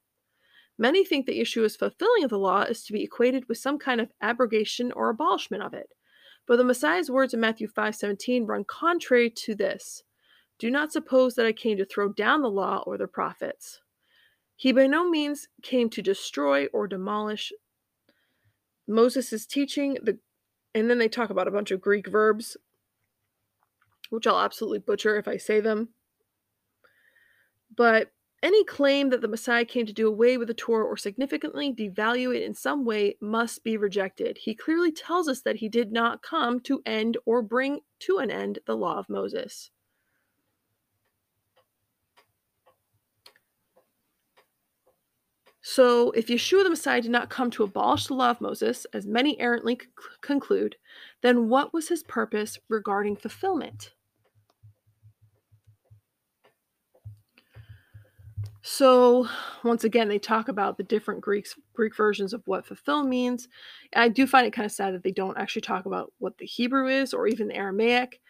Many 0.78 1.04
think 1.04 1.26
that 1.26 1.36
Yeshua's 1.36 1.76
fulfilling 1.76 2.24
of 2.24 2.30
the 2.30 2.38
law 2.38 2.62
is 2.62 2.84
to 2.84 2.92
be 2.92 3.02
equated 3.02 3.48
with 3.48 3.58
some 3.58 3.78
kind 3.78 4.00
of 4.00 4.12
abrogation 4.20 4.92
or 4.92 5.08
abolishment 5.08 5.62
of 5.62 5.72
it. 5.72 5.90
But 6.46 6.56
the 6.56 6.64
Messiah's 6.64 7.10
words 7.10 7.32
in 7.32 7.40
Matthew 7.40 7.68
5:17 7.68 8.46
run 8.46 8.64
contrary 8.64 9.30
to 9.30 9.54
this. 9.54 10.02
Do 10.58 10.70
not 10.70 10.92
suppose 10.92 11.34
that 11.34 11.46
I 11.46 11.52
came 11.52 11.76
to 11.78 11.84
throw 11.84 12.12
down 12.12 12.42
the 12.42 12.50
law 12.50 12.82
or 12.86 12.96
the 12.98 13.06
prophets. 13.06 13.80
He 14.56 14.72
by 14.72 14.86
no 14.86 15.08
means 15.08 15.48
came 15.62 15.90
to 15.90 16.02
destroy 16.02 16.66
or 16.66 16.88
demolish 16.88 17.52
Moses' 18.88 19.46
teaching, 19.46 19.98
the 20.02 20.18
and 20.74 20.90
then 20.90 20.98
they 20.98 21.08
talk 21.08 21.30
about 21.30 21.48
a 21.48 21.52
bunch 21.52 21.70
of 21.70 21.80
Greek 21.80 22.06
verbs, 22.06 22.56
which 24.10 24.26
I'll 24.26 24.40
absolutely 24.40 24.78
butcher 24.80 25.16
if 25.16 25.28
I 25.28 25.36
say 25.36 25.60
them. 25.60 25.90
But 27.74 28.10
Any 28.42 28.64
claim 28.64 29.08
that 29.10 29.22
the 29.22 29.28
Messiah 29.28 29.64
came 29.64 29.86
to 29.86 29.92
do 29.92 30.06
away 30.06 30.36
with 30.36 30.48
the 30.48 30.54
Torah 30.54 30.84
or 30.84 30.96
significantly 30.96 31.72
devalue 31.72 32.36
it 32.36 32.42
in 32.42 32.54
some 32.54 32.84
way 32.84 33.16
must 33.20 33.64
be 33.64 33.76
rejected. 33.76 34.38
He 34.38 34.54
clearly 34.54 34.92
tells 34.92 35.26
us 35.26 35.40
that 35.42 35.56
he 35.56 35.68
did 35.68 35.90
not 35.90 36.22
come 36.22 36.60
to 36.60 36.82
end 36.84 37.16
or 37.24 37.42
bring 37.42 37.80
to 38.00 38.18
an 38.18 38.30
end 38.30 38.60
the 38.66 38.76
law 38.76 38.98
of 38.98 39.08
Moses. 39.08 39.70
So, 45.68 46.12
if 46.12 46.28
Yeshua 46.28 46.62
the 46.62 46.70
Messiah 46.70 47.00
did 47.00 47.10
not 47.10 47.28
come 47.28 47.50
to 47.50 47.64
abolish 47.64 48.06
the 48.06 48.14
law 48.14 48.30
of 48.30 48.40
Moses, 48.40 48.86
as 48.92 49.04
many 49.04 49.38
errantly 49.40 49.74
c- 49.74 49.88
conclude, 50.20 50.76
then 51.22 51.48
what 51.48 51.74
was 51.74 51.88
his 51.88 52.04
purpose 52.04 52.60
regarding 52.68 53.16
fulfillment? 53.16 53.92
So, 58.62 59.26
once 59.64 59.82
again, 59.82 60.08
they 60.08 60.20
talk 60.20 60.46
about 60.46 60.76
the 60.76 60.84
different 60.84 61.20
Greeks, 61.20 61.56
Greek 61.74 61.96
versions 61.96 62.32
of 62.32 62.42
what 62.46 62.64
fulfill 62.64 63.02
means. 63.02 63.48
I 63.92 64.08
do 64.08 64.24
find 64.28 64.46
it 64.46 64.52
kind 64.52 64.66
of 64.66 64.70
sad 64.70 64.94
that 64.94 65.02
they 65.02 65.10
don't 65.10 65.36
actually 65.36 65.62
talk 65.62 65.84
about 65.84 66.12
what 66.18 66.38
the 66.38 66.46
Hebrew 66.46 66.86
is 66.86 67.12
or 67.12 67.26
even 67.26 67.48
the 67.48 67.56
Aramaic, 67.56 68.20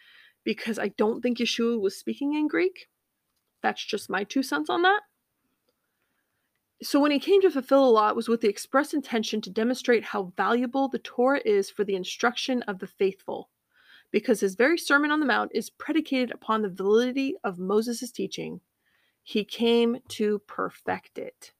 because 0.43 0.79
I 0.79 0.87
don't 0.87 1.21
think 1.21 1.37
Yeshua 1.37 1.79
was 1.79 1.99
speaking 1.99 2.33
in 2.33 2.47
Greek. 2.47 2.87
That's 3.61 3.85
just 3.85 4.09
my 4.09 4.23
two 4.23 4.41
cents 4.41 4.71
on 4.71 4.81
that. 4.81 5.01
So 6.83 6.99
when 6.99 7.11
he 7.11 7.19
came 7.19 7.41
to 7.41 7.49
fulfill 7.49 7.85
the 7.85 7.91
law, 7.91 8.09
it 8.09 8.15
was 8.15 8.29
with 8.29 8.41
the 8.41 8.49
express 8.49 8.93
intention 8.93 9.41
to 9.41 9.49
demonstrate 9.49 10.03
how 10.03 10.31
valuable 10.37 10.87
the 10.87 10.99
Torah 10.99 11.41
is 11.43 11.71
for 11.71 11.83
the 11.83 11.95
instruction 11.95 12.61
of 12.63 12.77
the 12.77 12.85
faithful, 12.85 13.49
because 14.11 14.39
his 14.39 14.53
very 14.53 14.77
Sermon 14.77 15.09
on 15.09 15.19
the 15.19 15.25
Mount 15.25 15.51
is 15.55 15.71
predicated 15.71 16.31
upon 16.31 16.61
the 16.61 16.69
validity 16.69 17.35
of 17.43 17.57
Moses' 17.57 18.11
teaching. 18.11 18.61
He 19.23 19.43
came 19.43 19.97
to 20.09 20.39
perfect 20.47 21.17
it. 21.17 21.51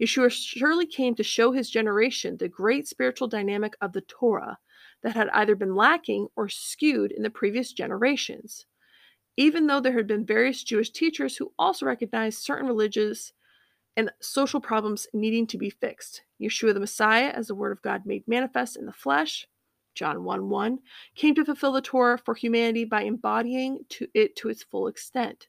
Yeshua 0.00 0.30
surely 0.30 0.86
came 0.86 1.14
to 1.14 1.22
show 1.22 1.52
his 1.52 1.70
generation 1.70 2.36
the 2.36 2.48
great 2.48 2.88
spiritual 2.88 3.28
dynamic 3.28 3.74
of 3.80 3.92
the 3.92 4.02
Torah 4.02 4.58
that 5.02 5.14
had 5.14 5.28
either 5.30 5.54
been 5.54 5.74
lacking 5.74 6.28
or 6.34 6.48
skewed 6.48 7.12
in 7.12 7.22
the 7.22 7.30
previous 7.30 7.72
generations. 7.72 8.66
Even 9.36 9.66
though 9.66 9.80
there 9.80 9.92
had 9.92 10.06
been 10.06 10.24
various 10.24 10.64
Jewish 10.64 10.90
teachers 10.90 11.36
who 11.36 11.52
also 11.58 11.84
recognized 11.84 12.38
certain 12.38 12.66
religious 12.66 13.32
and 13.96 14.10
social 14.20 14.60
problems 14.60 15.06
needing 15.12 15.46
to 15.48 15.58
be 15.58 15.70
fixed. 15.70 16.22
Yeshua 16.40 16.74
the 16.74 16.80
Messiah, 16.80 17.28
as 17.28 17.46
the 17.46 17.54
Word 17.54 17.72
of 17.72 17.82
God 17.82 18.04
made 18.04 18.26
manifest 18.28 18.76
in 18.76 18.86
the 18.86 18.92
flesh, 18.92 19.46
John 19.94 20.24
1 20.24 20.48
1, 20.48 20.78
came 21.14 21.34
to 21.34 21.44
fulfill 21.44 21.72
the 21.72 21.80
Torah 21.80 22.18
for 22.18 22.34
humanity 22.34 22.84
by 22.84 23.02
embodying 23.02 23.80
to 23.90 24.06
it 24.14 24.36
to 24.36 24.48
its 24.48 24.62
full 24.62 24.86
extent. 24.86 25.48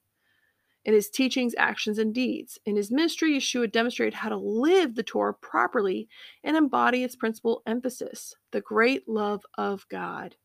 In 0.86 0.94
his 0.94 1.10
teachings, 1.10 1.54
actions, 1.58 1.98
and 1.98 2.16
deeds. 2.16 2.58
In 2.66 2.78
his 2.78 2.90
ministry, 2.90 3.34
Yeshua 3.34 3.70
demonstrated 3.70 4.14
how 4.14 4.30
to 4.30 4.38
live 4.38 4.96
the 4.96 5.04
Torah 5.04 5.34
properly 5.34 6.08
and 6.46 6.56
embody 6.56 7.04
its 7.04 7.18
principal 7.18 7.62
emphasis 7.68 8.34
the 8.52 8.62
great 8.62 9.08
love 9.10 9.44
of 9.58 9.86
God. 9.90 10.38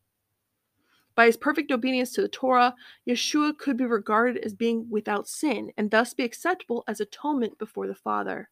By 1.15 1.27
his 1.27 1.37
perfect 1.37 1.71
obedience 1.71 2.13
to 2.13 2.23
the 2.23 2.29
Torah, 2.29 2.75
Yeshua 3.07 3.57
could 3.57 3.77
be 3.77 3.85
regarded 3.85 4.43
as 4.45 4.55
being 4.55 4.89
without 4.89 5.29
sin 5.29 5.73
and 5.77 5.91
thus 5.91 6.15
be 6.15 6.25
acceptable 6.25 6.85
as 6.87 7.01
atonement 7.01 7.59
before 7.59 7.87
the 7.87 7.95
Father. 7.95 8.49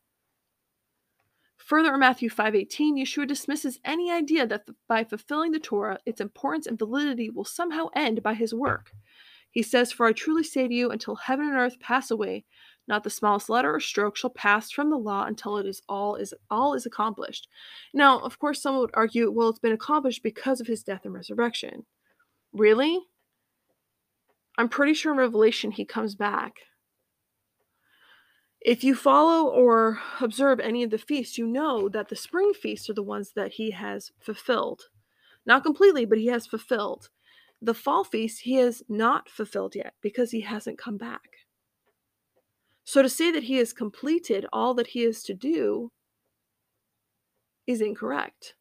Further 1.56 1.94
in 1.94 2.00
Matthew 2.00 2.28
5:18, 2.28 2.96
Yeshua 2.96 3.26
dismisses 3.26 3.80
any 3.84 4.10
idea 4.10 4.46
that 4.46 4.68
by 4.88 5.04
fulfilling 5.04 5.52
the 5.52 5.60
Torah, 5.60 6.00
its 6.04 6.20
importance 6.20 6.66
and 6.66 6.78
validity 6.78 7.30
will 7.30 7.44
somehow 7.44 7.88
end 7.94 8.22
by 8.22 8.34
his 8.34 8.52
work. 8.52 8.92
He 9.50 9.62
says, 9.62 9.92
"For 9.92 10.06
I 10.06 10.12
truly 10.12 10.42
say 10.42 10.68
to 10.68 10.74
you, 10.74 10.90
until 10.90 11.16
heaven 11.16 11.46
and 11.46 11.56
earth 11.56 11.80
pass 11.80 12.10
away, 12.10 12.44
not 12.86 13.04
the 13.04 13.10
smallest 13.10 13.48
letter 13.48 13.74
or 13.74 13.80
stroke 13.80 14.16
shall 14.16 14.30
pass 14.30 14.70
from 14.70 14.90
the 14.90 14.98
law 14.98 15.24
until 15.24 15.58
it 15.58 15.66
is 15.66 15.80
all 15.88 16.16
is 16.16 16.34
all 16.50 16.74
is 16.74 16.86
accomplished." 16.86 17.48
Now, 17.94 18.18
of 18.20 18.38
course, 18.38 18.60
some 18.60 18.78
would 18.78 18.90
argue, 18.94 19.30
well, 19.30 19.48
it's 19.48 19.58
been 19.58 19.72
accomplished 19.72 20.22
because 20.22 20.60
of 20.60 20.66
his 20.66 20.82
death 20.82 21.04
and 21.04 21.14
resurrection. 21.14 21.86
Really? 22.52 23.00
I'm 24.58 24.68
pretty 24.68 24.94
sure 24.94 25.12
in 25.12 25.18
Revelation 25.18 25.70
he 25.70 25.84
comes 25.84 26.14
back. 26.14 26.54
If 28.60 28.84
you 28.84 28.94
follow 28.94 29.48
or 29.48 30.00
observe 30.20 30.60
any 30.60 30.82
of 30.82 30.90
the 30.90 30.98
feasts, 30.98 31.38
you 31.38 31.46
know 31.46 31.88
that 31.88 32.08
the 32.08 32.16
spring 32.16 32.52
feasts 32.52 32.90
are 32.90 32.94
the 32.94 33.02
ones 33.02 33.32
that 33.34 33.52
he 33.52 33.70
has 33.70 34.12
fulfilled. 34.20 34.82
Not 35.46 35.64
completely, 35.64 36.04
but 36.04 36.18
he 36.18 36.26
has 36.26 36.46
fulfilled. 36.46 37.08
The 37.62 37.74
fall 37.74 38.04
feast 38.04 38.42
he 38.42 38.56
has 38.56 38.82
not 38.88 39.30
fulfilled 39.30 39.74
yet 39.74 39.94
because 40.02 40.30
he 40.30 40.42
hasn't 40.42 40.78
come 40.78 40.98
back. 40.98 41.20
So 42.84 43.02
to 43.02 43.08
say 43.08 43.30
that 43.30 43.44
he 43.44 43.56
has 43.56 43.72
completed 43.72 44.46
all 44.52 44.74
that 44.74 44.88
he 44.88 45.04
is 45.04 45.22
to 45.24 45.34
do 45.34 45.92
is 47.66 47.80
incorrect. 47.80 48.54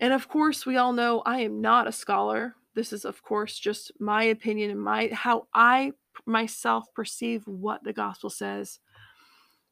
And 0.00 0.12
of 0.12 0.28
course, 0.28 0.64
we 0.64 0.76
all 0.76 0.92
know 0.92 1.22
I 1.26 1.40
am 1.40 1.60
not 1.60 1.88
a 1.88 1.92
scholar. 1.92 2.54
This 2.74 2.92
is, 2.92 3.04
of 3.04 3.22
course, 3.22 3.58
just 3.58 3.92
my 3.98 4.24
opinion 4.24 4.70
and 4.70 4.80
my 4.80 5.10
how 5.12 5.48
I 5.52 5.92
myself 6.26 6.86
perceive 6.94 7.46
what 7.46 7.82
the 7.84 7.92
gospel 7.92 8.30
says. 8.30 8.78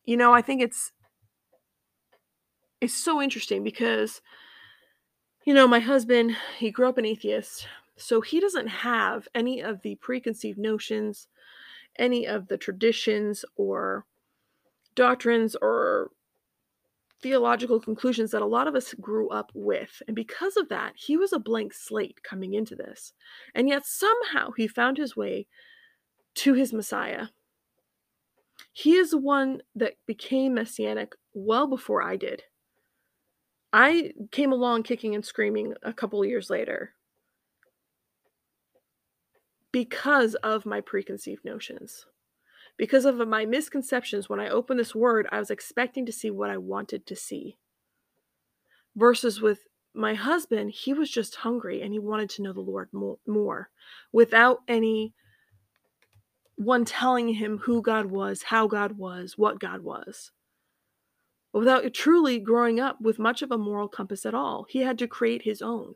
You 0.04 0.16
know, 0.16 0.32
I 0.32 0.42
think 0.42 0.62
it's 0.62 0.92
it's 2.80 2.94
so 2.94 3.22
interesting 3.22 3.62
because 3.62 4.20
you 5.46 5.54
know, 5.54 5.68
my 5.68 5.78
husband, 5.78 6.36
he 6.58 6.72
grew 6.72 6.88
up 6.88 6.98
an 6.98 7.06
atheist, 7.06 7.68
so 7.96 8.20
he 8.20 8.40
doesn't 8.40 8.66
have 8.66 9.28
any 9.32 9.60
of 9.60 9.80
the 9.82 9.94
preconceived 9.94 10.58
notions, 10.58 11.28
any 12.00 12.26
of 12.26 12.48
the 12.48 12.58
traditions 12.58 13.44
or 13.54 14.04
doctrines 14.96 15.54
or 15.62 16.10
theological 17.26 17.80
conclusions 17.80 18.30
that 18.30 18.40
a 18.40 18.46
lot 18.46 18.68
of 18.68 18.76
us 18.76 18.94
grew 19.00 19.28
up 19.30 19.50
with. 19.52 20.00
And 20.06 20.14
because 20.14 20.56
of 20.56 20.68
that, 20.68 20.92
he 20.94 21.16
was 21.16 21.32
a 21.32 21.40
blank 21.40 21.74
slate 21.74 22.22
coming 22.22 22.54
into 22.54 22.76
this. 22.76 23.12
And 23.52 23.68
yet 23.68 23.84
somehow 23.84 24.52
he 24.56 24.68
found 24.68 24.96
his 24.96 25.16
way 25.16 25.48
to 26.36 26.54
his 26.54 26.72
Messiah. 26.72 27.26
He 28.72 28.94
is 28.94 29.10
the 29.10 29.18
one 29.18 29.60
that 29.74 29.94
became 30.06 30.54
messianic 30.54 31.14
well 31.34 31.66
before 31.66 32.00
I 32.00 32.14
did. 32.14 32.44
I 33.72 34.12
came 34.30 34.52
along 34.52 34.84
kicking 34.84 35.16
and 35.16 35.24
screaming 35.24 35.74
a 35.82 35.92
couple 35.92 36.24
years 36.24 36.48
later 36.48 36.92
because 39.72 40.36
of 40.36 40.64
my 40.64 40.80
preconceived 40.80 41.44
notions. 41.44 42.06
Because 42.76 43.04
of 43.04 43.20
uh, 43.20 43.24
my 43.24 43.46
misconceptions, 43.46 44.28
when 44.28 44.40
I 44.40 44.48
opened 44.48 44.80
this 44.80 44.94
word, 44.94 45.26
I 45.32 45.38
was 45.38 45.50
expecting 45.50 46.06
to 46.06 46.12
see 46.12 46.30
what 46.30 46.50
I 46.50 46.58
wanted 46.58 47.06
to 47.06 47.16
see. 47.16 47.56
Versus 48.94 49.40
with 49.40 49.60
my 49.94 50.14
husband, 50.14 50.70
he 50.70 50.92
was 50.92 51.10
just 51.10 51.36
hungry 51.36 51.82
and 51.82 51.92
he 51.92 51.98
wanted 51.98 52.30
to 52.30 52.42
know 52.42 52.52
the 52.52 52.60
Lord 52.60 52.88
more, 52.92 53.18
more 53.26 53.70
without 54.12 54.60
any 54.68 55.14
one 56.56 56.84
telling 56.84 57.34
him 57.34 57.58
who 57.58 57.82
God 57.82 58.06
was, 58.06 58.44
how 58.44 58.66
God 58.66 58.92
was, 58.98 59.36
what 59.36 59.60
God 59.60 59.82
was 59.82 60.32
without 61.56 61.94
truly 61.94 62.38
growing 62.38 62.78
up 62.78 63.00
with 63.00 63.18
much 63.18 63.40
of 63.40 63.50
a 63.50 63.56
moral 63.56 63.88
compass 63.88 64.26
at 64.26 64.34
all. 64.34 64.66
He 64.68 64.80
had 64.80 64.98
to 64.98 65.08
create 65.08 65.42
his 65.42 65.62
own. 65.62 65.94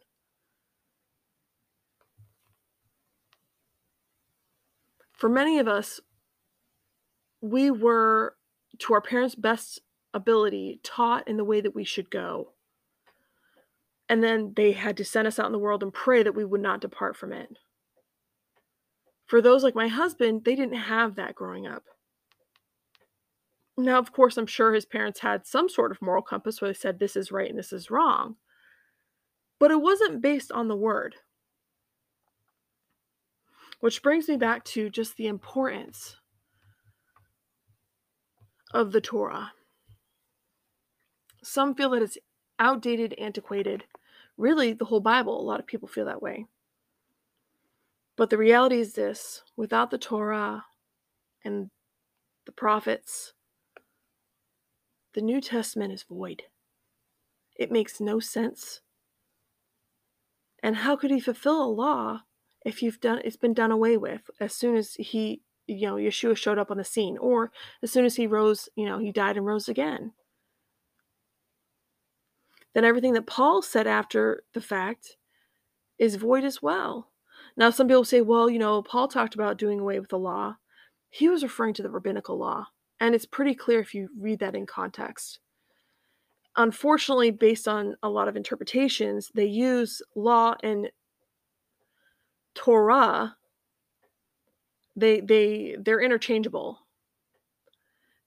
For 5.13 5.29
many 5.29 5.59
of 5.59 5.69
us, 5.69 6.01
we 7.41 7.71
were, 7.71 8.37
to 8.79 8.95
our 8.95 9.01
parents' 9.01 9.35
best 9.35 9.81
ability, 10.13 10.81
taught 10.83 11.27
in 11.29 11.37
the 11.37 11.45
way 11.45 11.61
that 11.61 11.75
we 11.75 11.85
should 11.85 12.11
go. 12.11 12.53
And 14.09 14.23
then 14.23 14.55
they 14.57 14.73
had 14.73 14.97
to 14.97 15.05
send 15.05 15.29
us 15.29 15.39
out 15.39 15.47
in 15.47 15.53
the 15.53 15.59
world 15.59 15.83
and 15.83 15.93
pray 15.93 16.23
that 16.23 16.35
we 16.35 16.45
would 16.45 16.61
not 16.61 16.81
depart 16.81 17.17
from 17.17 17.33
it. 17.33 17.57
For 19.27 19.41
those 19.41 19.63
like 19.63 19.77
my 19.77 19.87
husband, 19.87 20.45
they 20.45 20.57
didn't 20.57 20.75
have 20.75 21.15
that 21.15 21.37
growing 21.37 21.67
up. 21.67 21.85
Now, 23.77 23.99
of 23.99 24.13
course, 24.13 24.37
I'm 24.37 24.47
sure 24.47 24.75
his 24.75 24.85
parents 24.85 25.21
had 25.21 25.47
some 25.47 25.69
sort 25.69 25.93
of 25.93 26.03
moral 26.03 26.23
compass 26.23 26.61
where 26.61 26.71
they 26.71 26.75
said 26.75 26.99
this 26.99 27.17
is 27.17 27.33
right 27.33 27.49
and 27.49 27.59
this 27.59 27.73
is 27.73 27.91
wrong, 27.91 28.37
but 29.59 29.71
it 29.71 29.81
wasn't 29.81 30.21
based 30.21 30.51
on 30.53 30.69
the 30.69 30.77
word. 30.77 31.15
Which 33.79 34.03
brings 34.03 34.29
me 34.29 34.37
back 34.37 34.65
to 34.65 34.91
just 34.91 35.17
the 35.17 35.29
importance 35.29 36.17
of 38.73 38.93
the 38.93 39.01
Torah. 39.01 39.53
Some 41.43 41.75
feel 41.75 41.91
that 41.91 42.03
it's 42.03 42.19
outdated, 42.59 43.15
antiquated. 43.19 43.85
Really, 44.37 44.73
the 44.73 44.87
whole 44.87 45.01
Bible, 45.01 45.41
a 45.41 45.43
lot 45.43 45.61
of 45.61 45.67
people 45.67 45.89
feel 45.89 46.05
that 46.05 46.23
way. 46.23 46.47
But 48.17 48.31
the 48.31 48.39
reality 48.39 48.79
is 48.79 48.95
this 48.95 49.43
without 49.57 49.91
the 49.91 49.99
Torah 49.99 50.67
and 51.45 51.71
the 52.45 52.53
prophets, 52.53 53.33
the 55.15 55.23
New 55.23 55.41
Testament 55.41 55.93
is 55.93 56.03
void. 56.03 56.43
It 57.57 57.73
makes 57.73 58.01
no 58.01 58.21
sense. 58.21 58.81
And 60.63 60.77
how 60.77 60.97
could 60.97 61.11
he 61.11 61.21
fulfill 61.21 61.65
a 61.65 61.67
law 61.67 62.23
if 62.65 62.83
you've 62.83 63.01
done 63.01 63.23
it's 63.25 63.37
been 63.37 63.55
done 63.55 63.71
away 63.71 63.97
with 63.97 64.31
as 64.39 64.53
soon 64.55 64.77
as 64.77 64.95
he 64.95 65.41
you 65.71 65.87
know, 65.87 65.95
Yeshua 65.95 66.37
showed 66.37 66.59
up 66.59 66.71
on 66.71 66.77
the 66.77 66.85
scene, 66.85 67.17
or 67.19 67.53
as 67.83 67.91
soon 67.91 68.05
as 68.05 68.17
he 68.17 68.27
rose, 68.27 68.69
you 68.77 68.87
know, 68.87 68.99
he 68.99 69.13
died 69.13 69.37
and 69.37 69.47
rose 69.47 69.69
again. 69.69 70.13
Then 72.75 72.85
everything 72.85 73.15
that 73.15 73.27
Paul 73.27 73.63
said 73.63 73.87
after 73.87 74.45
the 74.55 74.61
fact 74.61 75.17
is 75.99 76.17
void 76.17 76.45
as 76.45 76.63
well. 76.63 77.11
Now, 77.57 77.71
some 77.71 77.89
people 77.89 78.05
say, 78.05 78.21
well, 78.21 78.49
you 78.49 78.59
know, 78.59 78.83
Paul 78.83 79.09
talked 79.09 79.35
about 79.35 79.59
doing 79.59 79.81
away 79.81 79.99
with 79.99 80.11
the 80.11 80.19
law. 80.19 80.57
He 81.09 81.29
was 81.29 81.43
referring 81.43 81.75
to 81.75 81.83
the 81.83 81.91
rabbinical 81.91 82.39
law, 82.39 82.67
and 83.01 83.15
it's 83.15 83.27
pretty 83.27 83.55
clear 83.55 83.81
if 83.81 83.95
you 83.95 84.09
read 84.19 84.39
that 84.39 84.55
in 84.55 84.67
context. 84.67 85.41
Unfortunately, 86.57 87.31
based 87.31 87.67
on 87.67 87.97
a 88.03 88.09
lot 88.09 88.29
of 88.29 88.37
interpretations, 88.37 89.31
they 89.35 89.47
use 89.47 90.03
law 90.15 90.55
and 90.63 90.91
Torah 92.55 93.37
they 94.97 95.21
they 95.21 95.77
they're 95.79 96.01
interchangeable. 96.01 96.81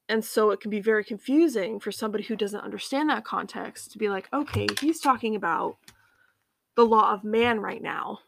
And 0.10 0.24
so 0.24 0.52
it 0.52 0.60
can 0.60 0.70
be 0.70 0.82
very 0.82 1.04
confusing 1.04 1.80
for 1.80 1.92
somebody 1.92 2.24
who 2.26 2.36
doesn't 2.36 2.60
understand 2.60 3.10
that 3.10 3.24
context 3.24 3.92
to 3.92 3.98
be 3.98 4.10
like 4.10 4.28
okay 4.34 4.68
he's 4.82 5.00
talking 5.00 5.36
about 5.36 5.78
the 6.76 6.86
law 6.86 7.14
of 7.14 7.24
man 7.24 7.60
right 7.62 7.82
now 7.82 8.20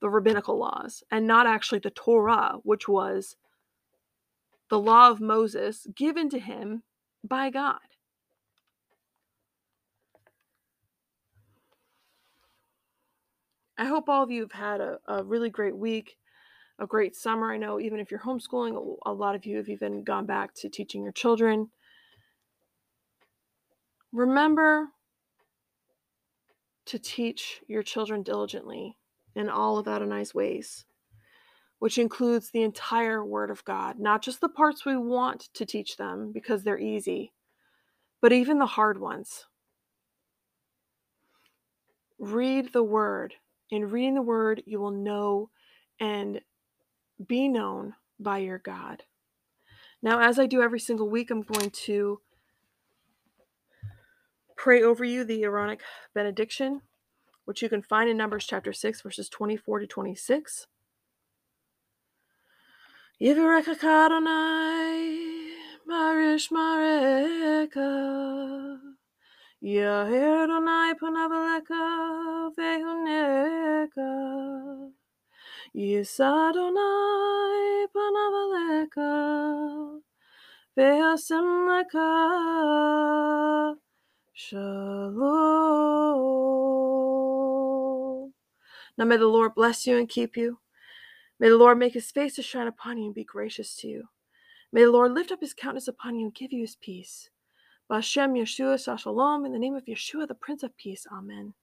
the 0.00 0.08
rabbinical 0.08 0.56
laws 0.56 1.02
and 1.10 1.26
not 1.26 1.46
actually 1.46 1.80
the 1.80 1.90
torah 1.90 2.58
which 2.62 2.86
was 2.88 3.36
the 4.70 4.78
law 4.78 5.10
of 5.10 5.20
moses 5.20 5.86
given 5.94 6.30
to 6.30 6.38
him 6.38 6.82
by 7.24 7.50
god. 7.50 7.78
I 13.80 13.84
hope 13.84 14.08
all 14.08 14.24
of 14.24 14.30
you 14.30 14.42
have 14.42 14.52
had 14.52 14.80
a, 14.80 14.98
a 15.06 15.22
really 15.22 15.50
great 15.50 15.76
week 15.76 16.17
a 16.78 16.86
great 16.86 17.16
summer. 17.16 17.52
I 17.52 17.56
know 17.56 17.80
even 17.80 18.00
if 18.00 18.10
you're 18.10 18.20
homeschooling, 18.20 18.96
a 19.04 19.12
lot 19.12 19.34
of 19.34 19.44
you 19.44 19.56
have 19.56 19.68
even 19.68 20.04
gone 20.04 20.26
back 20.26 20.54
to 20.54 20.68
teaching 20.68 21.02
your 21.02 21.12
children. 21.12 21.70
Remember 24.12 24.88
to 26.86 26.98
teach 26.98 27.60
your 27.66 27.82
children 27.82 28.22
diligently 28.22 28.96
in 29.34 29.48
all 29.48 29.78
of 29.78 29.86
Adonai's 29.86 30.34
ways, 30.34 30.84
which 31.80 31.98
includes 31.98 32.50
the 32.50 32.62
entire 32.62 33.24
Word 33.24 33.50
of 33.50 33.64
God, 33.64 33.98
not 33.98 34.22
just 34.22 34.40
the 34.40 34.48
parts 34.48 34.86
we 34.86 34.96
want 34.96 35.48
to 35.54 35.66
teach 35.66 35.96
them 35.96 36.32
because 36.32 36.64
they're 36.64 36.78
easy, 36.78 37.32
but 38.22 38.32
even 38.32 38.58
the 38.58 38.66
hard 38.66 39.00
ones. 39.00 39.46
Read 42.18 42.72
the 42.72 42.82
Word. 42.82 43.34
In 43.70 43.90
reading 43.90 44.14
the 44.14 44.22
Word, 44.22 44.62
you 44.64 44.80
will 44.80 44.90
know 44.90 45.50
and 46.00 46.40
be 47.26 47.48
known 47.48 47.94
by 48.18 48.38
your 48.38 48.58
God. 48.58 49.04
Now, 50.02 50.20
as 50.20 50.38
I 50.38 50.46
do 50.46 50.62
every 50.62 50.80
single 50.80 51.08
week, 51.08 51.30
I'm 51.30 51.42
going 51.42 51.70
to 51.70 52.20
pray 54.56 54.82
over 54.82 55.04
you 55.04 55.24
the 55.24 55.42
Aaronic 55.44 55.80
benediction, 56.14 56.82
which 57.44 57.62
you 57.62 57.68
can 57.68 57.82
find 57.82 58.08
in 58.08 58.16
Numbers 58.16 58.46
chapter 58.46 58.72
6, 58.72 59.02
verses 59.02 59.28
24 59.28 59.80
to 59.80 59.86
26. 59.86 60.66
Yivareka 63.20 63.82
Adonai, 63.82 65.52
Marish 65.86 66.50
Mareka, 66.50 67.88
Adonai 69.64 70.94
Panavaleka, 71.00 72.50
Vehuneka. 72.56 74.08
Yisadonai 75.76 76.76
panavaleka 77.94 80.00
ve'asemleka 80.76 82.08
shalom. 84.32 85.28
Now 88.96 89.04
may 89.04 89.16
the 89.16 89.26
Lord 89.26 89.54
bless 89.54 89.86
you 89.86 89.98
and 89.98 90.08
keep 90.08 90.36
you. 90.36 90.58
May 91.38 91.50
the 91.50 91.56
Lord 91.56 91.78
make 91.78 91.94
his 91.94 92.10
face 92.10 92.34
to 92.36 92.42
shine 92.42 92.66
upon 92.66 92.98
you 92.98 93.06
and 93.06 93.14
be 93.14 93.24
gracious 93.24 93.76
to 93.76 93.88
you. 93.88 94.08
May 94.72 94.84
the 94.84 94.90
Lord 94.90 95.12
lift 95.12 95.30
up 95.30 95.40
his 95.40 95.54
countenance 95.54 95.88
upon 95.88 96.16
you 96.16 96.26
and 96.26 96.34
give 96.34 96.52
you 96.52 96.62
his 96.62 96.76
peace. 96.76 97.30
Bashem 97.90 98.38
Yeshua 98.38 98.98
Shalom, 98.98 99.46
in 99.46 99.52
the 99.52 99.58
name 99.58 99.74
of 99.74 99.84
Yeshua, 99.84 100.26
the 100.26 100.34
Prince 100.34 100.62
of 100.62 100.76
Peace. 100.76 101.06
Amen. 101.12 101.54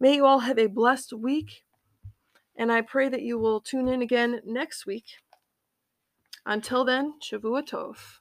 May 0.00 0.16
you 0.16 0.24
all 0.24 0.40
have 0.40 0.58
a 0.58 0.66
blessed 0.66 1.12
week. 1.12 1.64
And 2.60 2.70
I 2.70 2.82
pray 2.82 3.08
that 3.08 3.22
you 3.22 3.38
will 3.38 3.62
tune 3.62 3.88
in 3.88 4.02
again 4.02 4.42
next 4.44 4.84
week. 4.84 5.06
Until 6.44 6.84
then, 6.84 7.14
Shavua 7.18 7.66
Tov. 7.66 8.18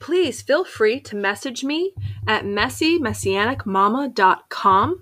Please 0.00 0.40
feel 0.40 0.64
free 0.64 0.98
to 1.00 1.14
message 1.14 1.62
me 1.62 1.92
at 2.26 2.44
messymessianicmama.com 2.44 5.00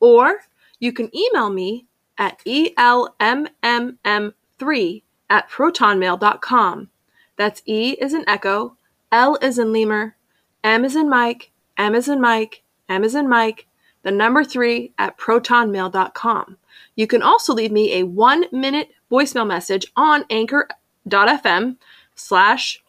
or 0.00 0.40
you 0.80 0.92
can 0.92 1.16
email 1.16 1.50
me 1.50 1.86
at 2.18 2.40
elmmm3 2.44 5.02
at 5.30 5.48
protonmail.com. 5.48 6.90
That's 7.36 7.62
E 7.66 7.92
is 8.00 8.14
in 8.14 8.28
Echo, 8.28 8.76
L 9.12 9.38
is 9.40 9.60
in 9.60 9.72
Lemur, 9.72 10.16
M 10.64 10.84
is 10.84 10.96
in 10.96 11.08
Mike, 11.08 11.52
M 11.76 11.94
is 11.94 12.08
in 12.08 12.20
Mike, 12.20 12.64
M 12.88 13.04
is 13.04 13.14
in 13.14 13.28
Mike, 13.28 13.67
the 14.08 14.12
number 14.12 14.42
3 14.42 14.94
at 14.96 15.18
protonmail.com. 15.18 16.56
You 16.96 17.06
can 17.06 17.22
also 17.22 17.52
leave 17.52 17.70
me 17.70 17.92
a 17.92 18.04
one 18.04 18.46
minute 18.50 18.88
voicemail 19.10 19.46
message 19.46 19.92
on 19.96 20.24
anchor.fm 20.30 21.76
slash 22.14 22.82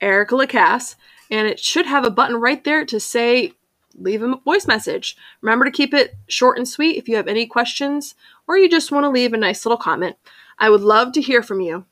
Erica 0.00 0.36
Lacasse, 0.36 0.94
and 1.28 1.48
it 1.48 1.58
should 1.58 1.86
have 1.86 2.04
a 2.04 2.10
button 2.10 2.36
right 2.36 2.62
there 2.62 2.84
to 2.84 3.00
say 3.00 3.52
leave 3.98 4.22
a 4.22 4.36
voice 4.36 4.68
message. 4.68 5.16
Remember 5.40 5.64
to 5.64 5.72
keep 5.72 5.92
it 5.92 6.14
short 6.28 6.56
and 6.56 6.68
sweet 6.68 6.96
if 6.96 7.08
you 7.08 7.16
have 7.16 7.26
any 7.26 7.46
questions 7.46 8.14
or 8.46 8.56
you 8.56 8.68
just 8.68 8.92
want 8.92 9.02
to 9.02 9.10
leave 9.10 9.32
a 9.32 9.36
nice 9.36 9.66
little 9.66 9.76
comment. 9.76 10.16
I 10.56 10.70
would 10.70 10.82
love 10.82 11.10
to 11.14 11.20
hear 11.20 11.42
from 11.42 11.60
you. 11.60 11.84